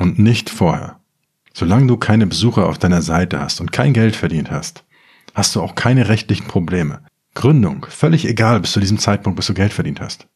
und 0.00 0.18
nicht 0.18 0.50
vorher. 0.50 0.98
Solange 1.52 1.86
du 1.86 1.96
keine 1.96 2.26
Besucher 2.26 2.68
auf 2.68 2.78
deiner 2.78 3.02
Seite 3.02 3.38
hast 3.38 3.60
und 3.60 3.70
kein 3.70 3.92
Geld 3.92 4.16
verdient 4.16 4.50
hast, 4.50 4.84
hast 5.34 5.54
du 5.54 5.60
auch 5.60 5.74
keine 5.74 6.08
rechtlichen 6.08 6.46
Probleme. 6.46 7.02
Gründung, 7.34 7.86
völlig 7.88 8.26
egal 8.26 8.60
bis 8.60 8.72
zu 8.72 8.80
diesem 8.80 8.98
Zeitpunkt, 8.98 9.36
bis 9.36 9.46
du 9.46 9.54
Geld 9.54 9.72
verdient 9.72 10.00
hast. 10.00 10.26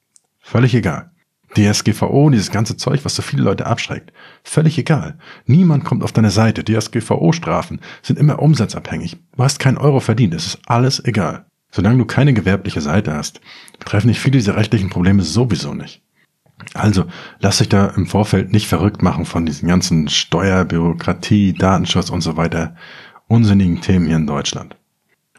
Völlig 0.40 0.74
egal. 0.74 1.10
DSGVO, 1.56 2.30
dieses 2.30 2.50
ganze 2.50 2.76
Zeug, 2.76 3.04
was 3.04 3.14
so 3.14 3.22
viele 3.22 3.42
Leute 3.42 3.66
abschreckt. 3.66 4.12
Völlig 4.42 4.76
egal. 4.76 5.18
Niemand 5.46 5.84
kommt 5.84 6.02
auf 6.02 6.12
deine 6.12 6.30
Seite. 6.30 6.64
DSGVO-Strafen 6.64 7.80
sind 8.02 8.18
immer 8.18 8.40
umsatzabhängig. 8.40 9.16
Du 9.36 9.42
hast 9.42 9.60
keinen 9.60 9.78
Euro 9.78 10.00
verdient. 10.00 10.34
Es 10.34 10.46
ist 10.46 10.58
alles 10.66 11.02
egal. 11.04 11.46
Solange 11.70 11.98
du 11.98 12.04
keine 12.04 12.34
gewerbliche 12.34 12.80
Seite 12.80 13.14
hast, 13.14 13.40
betreffen 13.78 14.08
dich 14.08 14.20
viele 14.20 14.38
dieser 14.38 14.56
rechtlichen 14.56 14.90
Probleme 14.90 15.22
sowieso 15.22 15.74
nicht. 15.74 16.02
Also, 16.74 17.04
lass 17.40 17.58
dich 17.58 17.68
da 17.68 17.88
im 17.88 18.06
Vorfeld 18.06 18.52
nicht 18.52 18.66
verrückt 18.66 19.02
machen 19.02 19.24
von 19.24 19.44
diesen 19.44 19.68
ganzen 19.68 20.08
Steuer, 20.08 20.64
Bürokratie, 20.64 21.52
Datenschutz 21.52 22.10
und 22.10 22.20
so 22.20 22.36
weiter 22.36 22.74
unsinnigen 23.28 23.80
Themen 23.80 24.06
hier 24.06 24.16
in 24.16 24.26
Deutschland. 24.26 24.76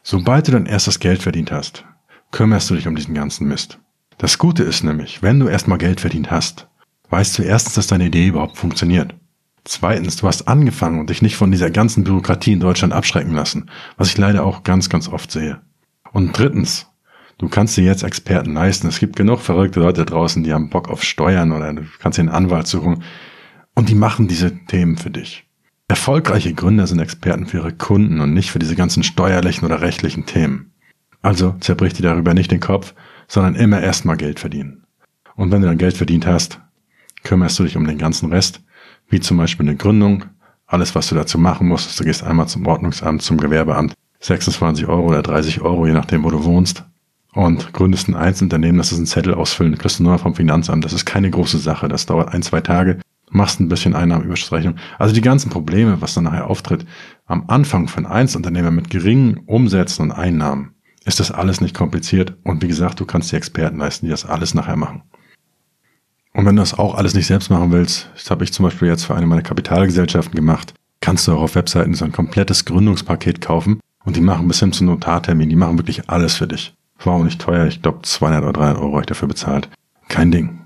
Sobald 0.04 0.48
du 0.48 0.52
dein 0.52 0.66
erstes 0.66 1.00
Geld 1.00 1.24
verdient 1.24 1.52
hast, 1.52 1.86
kümmerst 2.32 2.70
du 2.70 2.76
dich 2.76 2.88
um 2.88 2.96
diesen 2.96 3.16
ganzen 3.16 3.48
Mist. 3.48 3.80
Das 4.18 4.38
Gute 4.38 4.64
ist 4.64 4.84
nämlich, 4.84 5.22
wenn 5.22 5.40
du 5.40 5.48
erstmal 5.48 5.78
Geld 5.78 6.00
verdient 6.00 6.32
hast, 6.32 6.68
weißt 7.10 7.38
du 7.38 7.44
erstens, 7.44 7.74
dass 7.76 7.88
deine 7.88 8.06
Idee 8.06 8.28
überhaupt 8.28 8.58
funktioniert. 8.58 9.16
Zweitens, 9.64 10.18
du 10.18 10.28
hast 10.28 10.48
angefangen 10.48 11.00
und 11.00 11.10
dich 11.10 11.22
nicht 11.22 11.36
von 11.36 11.52
dieser 11.52 11.72
ganzen 11.72 12.04
Bürokratie 12.04 12.54
in 12.54 12.60
Deutschland 12.60 12.94
abschrecken 12.94 13.34
lassen, 13.34 13.70
was 13.98 14.10
ich 14.10 14.18
leider 14.18 14.46
auch 14.46 14.64
ganz, 14.64 14.90
ganz 14.90 15.08
oft 15.08 15.32
sehe. 15.32 15.60
Und 16.12 16.38
drittens, 16.38 16.88
du 17.38 17.50
kannst 17.50 17.78
dir 17.78 17.84
jetzt 17.84 18.04
Experten 18.04 18.54
leisten. 18.54 18.88
Es 18.88 19.00
gibt 19.00 19.16
genug 19.16 19.42
verrückte 19.42 19.80
Leute 19.80 20.06
draußen, 20.06 20.44
die 20.44 20.54
haben 20.54 20.70
Bock 20.70 20.90
auf 20.90 21.04
Steuern 21.04 21.52
oder 21.52 21.74
du 21.74 21.84
kannst 22.00 22.18
dir 22.18 22.22
einen 22.22 22.30
Anwalt 22.30 22.68
suchen 22.68 23.04
und 23.74 23.90
die 23.90 23.96
machen 23.96 24.28
diese 24.28 24.56
Themen 24.66 24.98
für 24.98 25.12
dich. 25.12 25.46
Erfolgreiche 25.88 26.54
Gründer 26.54 26.88
sind 26.88 27.00
Experten 27.00 27.46
für 27.46 27.58
ihre 27.58 27.74
Kunden 27.74 28.20
und 28.20 28.34
nicht 28.34 28.50
für 28.50 28.60
diese 28.60 28.76
ganzen 28.76 29.04
steuerlichen 29.04 29.66
oder 29.66 29.82
rechtlichen 29.82 30.26
Themen. 30.26 30.72
Also 31.22 31.56
zerbrich 31.60 31.94
dir 31.94 32.04
darüber 32.04 32.34
nicht 32.34 32.52
den 32.52 32.60
Kopf, 32.60 32.96
sondern 33.28 33.56
immer 33.56 33.82
erstmal 33.82 34.18
Geld 34.18 34.40
verdienen. 34.40 34.86
Und 35.36 35.52
wenn 35.52 35.62
du 35.62 35.68
dann 35.68 35.78
Geld 35.78 35.98
verdient 35.98 36.26
hast, 36.26 36.60
kümmerst 37.24 37.60
du 37.60 37.64
dich 37.64 37.78
um 37.78 37.86
den 37.86 37.98
ganzen 37.98 38.32
Rest, 38.32 38.62
wie 39.10 39.20
zum 39.20 39.38
Beispiel 39.38 39.68
eine 39.68 39.76
Gründung, 39.76 40.26
alles, 40.66 40.96
was 40.96 41.10
du 41.10 41.16
dazu 41.16 41.38
machen 41.38 41.68
musst, 41.68 42.00
du 42.00 42.04
gehst 42.04 42.24
einmal 42.24 42.48
zum 42.48 42.66
Ordnungsamt, 42.66 43.22
zum 43.22 43.38
Gewerbeamt, 43.38 43.94
26 44.20 44.88
Euro 44.88 45.08
oder 45.08 45.22
30 45.22 45.62
Euro, 45.62 45.86
je 45.86 45.94
nachdem, 45.94 46.24
wo 46.24 46.32
du 46.32 46.44
wohnst. 46.44 46.84
Und 47.36 47.74
gründest 47.74 48.08
ein 48.08 48.16
Einzelunternehmen, 48.16 48.78
das 48.78 48.94
ist 48.94 48.98
ein 48.98 49.06
Zettel 49.06 49.34
ausfüllen, 49.34 49.78
kriegst 49.78 50.00
du 50.00 50.04
nur 50.04 50.18
vom 50.18 50.36
Finanzamt. 50.36 50.86
Das 50.86 50.94
ist 50.94 51.06
keine 51.06 51.30
große 51.30 51.58
Sache. 51.58 51.90
Das 51.90 52.06
dauert 52.06 52.34
ein, 52.34 52.42
zwei 52.42 52.62
Tage, 52.62 53.00
machst 53.30 53.60
ein 53.60 53.68
bisschen 53.68 53.94
Einnahmenübersrechnung. 53.94 54.76
Also 54.98 55.14
die 55.14 55.22
ganzen 55.22 55.50
Probleme, 55.50 56.02
was 56.02 56.14
dann 56.14 56.24
nachher 56.24 56.50
auftritt, 56.50 56.86
am 57.26 57.44
Anfang 57.48 57.90
für 57.90 57.98
ein 57.98 58.06
Einzelunternehmer 58.06 58.72
mit 58.72 58.90
geringen 58.90 59.38
Umsätzen 59.46 60.04
und 60.04 60.12
Einnahmen, 60.14 60.76
ist 61.04 61.20
das 61.20 61.30
alles 61.30 61.60
nicht 61.60 61.76
kompliziert. 61.76 62.38
Und 62.44 62.64
wie 62.64 62.70
gesagt, 62.70 63.02
du 63.02 63.06
kannst 63.06 63.32
die 63.34 63.36
Experten 63.36 63.78
leisten, 63.78 64.06
die 64.06 64.12
das 64.12 64.26
alles 64.26 64.54
nachher 64.54 64.78
machen. 64.78 65.04
Und 66.34 66.46
wenn 66.46 66.56
du 66.56 66.62
das 66.62 66.74
auch 66.74 66.96
alles 66.96 67.16
nicht 67.16 67.28
selbst 67.28 67.50
machen 67.50 67.72
willst, 67.72 68.10
das 68.14 68.32
habe 68.32 68.46
ich 68.46 68.54
zum 68.54 68.64
Beispiel 68.64 68.88
jetzt 68.88 69.04
für 69.04 69.16
eine 69.16 69.26
meiner 69.26 69.42
Kapitalgesellschaften 69.42 70.36
gemacht, 70.36 70.74
kannst 71.02 71.28
du 71.28 71.34
auch 71.34 71.42
auf 71.42 71.56
Webseiten 71.56 71.94
so 71.94 72.06
ein 72.06 72.12
komplettes 72.14 72.64
Gründungspaket 72.64 73.42
kaufen 73.42 73.80
und 74.06 74.16
die 74.16 74.22
machen 74.22 74.48
bis 74.48 74.60
hin 74.60 74.72
zum 74.72 74.88
Notartermin, 74.88 75.50
die 75.50 75.56
machen 75.56 75.78
wirklich 75.78 76.10
alles 76.10 76.36
für 76.36 76.48
dich. 76.48 76.76
War 77.04 77.14
auch 77.14 77.24
nicht 77.24 77.42
teuer, 77.42 77.68
ich 77.68 77.82
glaube 77.82 78.00
200 78.04 78.44
oder 78.44 78.54
300 78.54 78.78
Euro 78.78 78.92
habe 78.94 79.02
ich 79.02 79.08
dafür 79.08 79.28
bezahlt. 79.28 79.70
Kein 80.08 80.32
Ding. 80.32 80.62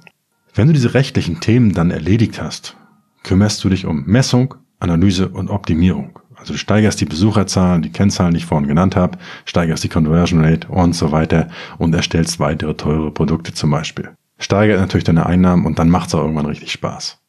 Wenn 0.54 0.68
du 0.68 0.74
diese 0.74 0.94
rechtlichen 0.94 1.40
Themen 1.40 1.74
dann 1.74 1.92
erledigt 1.92 2.42
hast, 2.42 2.76
kümmerst 3.24 3.64
du 3.64 3.70
dich 3.70 3.86
um 3.86 4.06
Messung, 4.06 4.56
Analyse 4.80 5.30
und 5.30 5.50
Optimierung. 5.50 6.20
Also 6.36 6.54
du 6.54 6.60
steigerst 6.60 7.02
die 7.02 7.06
Besucherzahlen, 7.06 7.82
die 7.82 7.92
Kennzahlen, 7.92 8.34
die 8.34 8.38
ich 8.38 8.46
vorhin 8.46 8.68
genannt 8.68 8.96
habe, 8.96 9.18
steigerst 9.46 9.84
die 9.84 9.90
Conversion 9.90 10.44
Rate 10.44 10.68
und 10.70 10.94
so 10.94 11.12
weiter 11.12 11.50
und 11.78 11.94
erstellst 11.94 12.40
weitere 12.40 12.76
teure 12.76 13.12
Produkte 13.12 13.54
zum 13.54 13.72
Beispiel 13.72 14.12
steigert 14.40 14.80
natürlich 14.80 15.04
deine 15.04 15.26
Einnahmen 15.26 15.66
und 15.66 15.78
dann 15.78 15.90
macht 15.90 16.08
es 16.08 16.16
auch 16.16 16.22
irgendwann 16.22 16.48
richtig 16.48 16.72
Spaß. 16.72 17.20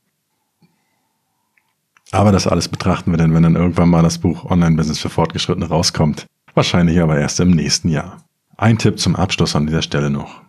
Aber 2.12 2.32
das 2.32 2.46
alles 2.46 2.68
betrachten 2.68 3.12
wir 3.12 3.18
denn, 3.18 3.34
wenn 3.34 3.42
dann 3.42 3.56
irgendwann 3.56 3.90
mal 3.90 4.02
das 4.02 4.18
Buch 4.18 4.44
Online-Business 4.44 4.98
für 4.98 5.10
Fortgeschrittene 5.10 5.68
rauskommt. 5.68 6.26
Wahrscheinlich 6.54 7.00
aber 7.00 7.18
erst 7.18 7.38
im 7.38 7.50
nächsten 7.50 7.88
Jahr. 7.88 8.24
Ein 8.60 8.76
Tipp 8.76 8.98
zum 8.98 9.16
Abschluss 9.16 9.56
an 9.56 9.66
dieser 9.66 9.80
Stelle 9.80 10.10
noch. 10.10 10.42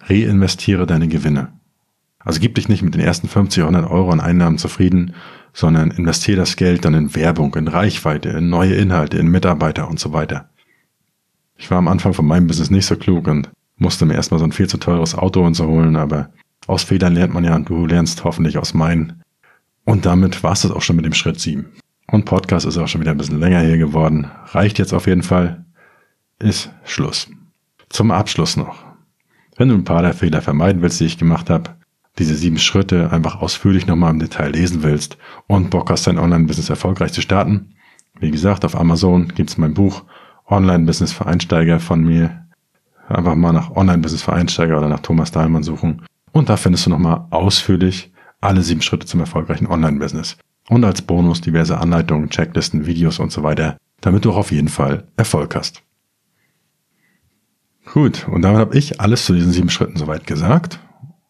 Reinvestiere 0.00 0.86
deine 0.86 1.06
Gewinne. 1.06 1.52
Also 2.18 2.40
gib 2.40 2.54
dich 2.54 2.70
nicht 2.70 2.80
mit 2.80 2.94
den 2.94 3.02
ersten 3.02 3.28
50, 3.28 3.62
100 3.62 3.90
Euro 3.90 4.10
an 4.10 4.20
Einnahmen 4.20 4.56
zufrieden, 4.56 5.12
sondern 5.52 5.90
investiere 5.90 6.38
das 6.38 6.56
Geld 6.56 6.86
dann 6.86 6.94
in 6.94 7.14
Werbung, 7.14 7.54
in 7.56 7.68
Reichweite, 7.68 8.30
in 8.30 8.48
neue 8.48 8.72
Inhalte, 8.76 9.18
in 9.18 9.28
Mitarbeiter 9.28 9.86
und 9.86 10.00
so 10.00 10.14
weiter. 10.14 10.48
Ich 11.58 11.70
war 11.70 11.76
am 11.76 11.88
Anfang 11.88 12.14
von 12.14 12.26
meinem 12.26 12.46
Business 12.46 12.70
nicht 12.70 12.86
so 12.86 12.96
klug 12.96 13.28
und 13.28 13.50
musste 13.76 14.06
mir 14.06 14.14
erstmal 14.14 14.40
so 14.40 14.46
ein 14.46 14.52
viel 14.52 14.68
zu 14.68 14.78
teures 14.78 15.14
Auto 15.14 15.44
und 15.44 15.52
so 15.52 15.66
holen, 15.66 15.96
aber 15.96 16.30
aus 16.66 16.84
Fehlern 16.84 17.12
lernt 17.12 17.34
man 17.34 17.44
ja 17.44 17.54
und 17.54 17.68
du 17.68 17.84
lernst 17.84 18.24
hoffentlich 18.24 18.56
aus 18.56 18.72
meinen. 18.72 19.22
Und 19.84 20.06
damit 20.06 20.42
war 20.42 20.52
es 20.52 20.62
das 20.62 20.70
auch 20.70 20.80
schon 20.80 20.96
mit 20.96 21.04
dem 21.04 21.12
Schritt 21.12 21.38
7. 21.38 21.66
Und 22.10 22.24
Podcast 22.24 22.64
ist 22.64 22.78
auch 22.78 22.88
schon 22.88 23.02
wieder 23.02 23.10
ein 23.10 23.18
bisschen 23.18 23.40
länger 23.40 23.60
hier 23.60 23.76
geworden. 23.76 24.30
Reicht 24.52 24.78
jetzt 24.78 24.94
auf 24.94 25.06
jeden 25.06 25.22
Fall. 25.22 25.65
Ist 26.38 26.70
Schluss. 26.84 27.28
Zum 27.88 28.10
Abschluss 28.10 28.56
noch. 28.56 28.84
Wenn 29.56 29.68
du 29.68 29.74
ein 29.74 29.84
paar 29.84 30.02
der 30.02 30.14
Fehler 30.14 30.42
vermeiden 30.42 30.82
willst, 30.82 31.00
die 31.00 31.06
ich 31.06 31.18
gemacht 31.18 31.48
habe, 31.48 31.76
diese 32.18 32.34
sieben 32.34 32.58
Schritte 32.58 33.10
einfach 33.10 33.40
ausführlich 33.40 33.86
nochmal 33.86 34.10
im 34.10 34.18
Detail 34.18 34.50
lesen 34.50 34.82
willst 34.82 35.18
und 35.46 35.70
Bock 35.70 35.90
hast, 35.90 36.06
dein 36.06 36.18
Online-Business 36.18 36.70
erfolgreich 36.70 37.12
zu 37.12 37.20
starten, 37.20 37.74
wie 38.18 38.30
gesagt, 38.30 38.64
auf 38.64 38.74
Amazon 38.78 39.28
gibt's 39.28 39.58
mein 39.58 39.74
Buch 39.74 40.04
Online-Business 40.46 41.12
für 41.12 41.26
Einsteiger 41.26 41.80
von 41.80 42.02
mir 42.02 42.46
Einfach 43.08 43.36
mal 43.36 43.52
nach 43.52 43.70
Online-Business 43.70 44.22
für 44.22 44.32
Einsteiger 44.32 44.78
oder 44.78 44.88
nach 44.88 45.00
Thomas 45.00 45.30
Dahlmann 45.30 45.62
suchen. 45.62 46.02
Und 46.32 46.48
da 46.48 46.56
findest 46.56 46.86
du 46.86 46.90
nochmal 46.90 47.26
ausführlich 47.30 48.12
alle 48.40 48.62
sieben 48.62 48.82
Schritte 48.82 49.06
zum 49.06 49.20
erfolgreichen 49.20 49.66
Online-Business. 49.66 50.36
Und 50.68 50.84
als 50.84 51.02
Bonus 51.02 51.40
diverse 51.40 51.78
Anleitungen, 51.78 52.30
Checklisten, 52.30 52.86
Videos 52.86 53.18
und 53.20 53.30
so 53.30 53.42
weiter, 53.42 53.76
damit 54.00 54.24
du 54.24 54.32
auch 54.32 54.36
auf 54.36 54.50
jeden 54.50 54.68
Fall 54.68 55.04
Erfolg 55.16 55.54
hast. 55.54 55.82
Gut, 57.96 58.28
und 58.28 58.42
damit 58.42 58.60
habe 58.60 58.76
ich 58.76 59.00
alles 59.00 59.24
zu 59.24 59.32
diesen 59.32 59.52
sieben 59.52 59.70
Schritten 59.70 59.96
soweit 59.96 60.26
gesagt. 60.26 60.78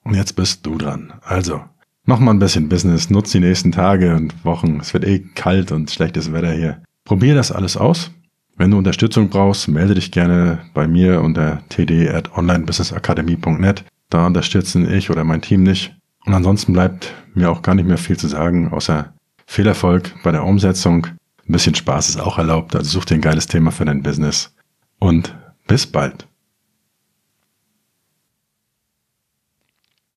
Und 0.02 0.14
jetzt 0.14 0.34
bist 0.34 0.66
du 0.66 0.76
dran. 0.76 1.12
Also, 1.22 1.60
mach 2.04 2.18
mal 2.18 2.32
ein 2.32 2.40
bisschen 2.40 2.68
Business, 2.68 3.08
nutz 3.08 3.30
die 3.30 3.40
nächsten 3.40 3.70
Tage 3.70 4.16
und 4.16 4.44
Wochen. 4.44 4.80
Es 4.80 4.92
wird 4.92 5.04
eh 5.04 5.20
kalt 5.20 5.70
und 5.70 5.90
schlechtes 5.90 6.32
Wetter 6.32 6.52
hier. 6.52 6.82
Probier 7.04 7.36
das 7.36 7.52
alles 7.52 7.76
aus 7.76 8.10
wenn 8.56 8.70
du 8.70 8.78
Unterstützung 8.78 9.28
brauchst, 9.28 9.68
melde 9.68 9.92
dich 9.94 10.10
gerne 10.10 10.60
bei 10.72 10.88
mir 10.88 11.20
unter 11.20 11.60
td.onlinebusinessacademy.net. 11.68 13.84
Da 14.08 14.26
unterstützen 14.26 14.90
ich 14.90 15.10
oder 15.10 15.24
mein 15.24 15.42
Team 15.42 15.62
nicht. 15.62 15.94
Und 16.24 16.32
ansonsten 16.32 16.72
bleibt 16.72 17.12
mir 17.34 17.50
auch 17.50 17.60
gar 17.62 17.74
nicht 17.74 17.86
mehr 17.86 17.98
viel 17.98 18.16
zu 18.16 18.28
sagen, 18.28 18.72
außer 18.72 19.12
viel 19.46 19.66
Erfolg 19.66 20.14
bei 20.24 20.32
der 20.32 20.44
Umsetzung. 20.44 21.06
Ein 21.46 21.52
bisschen 21.52 21.74
Spaß 21.74 22.08
ist 22.08 22.18
auch 22.20 22.38
erlaubt, 22.38 22.74
also 22.74 22.88
such 22.88 23.04
dir 23.04 23.16
ein 23.16 23.20
geiles 23.20 23.46
Thema 23.46 23.70
für 23.70 23.84
dein 23.84 24.02
Business. 24.02 24.54
Und 24.98 25.36
bis 25.68 25.86
bald. 25.86 26.26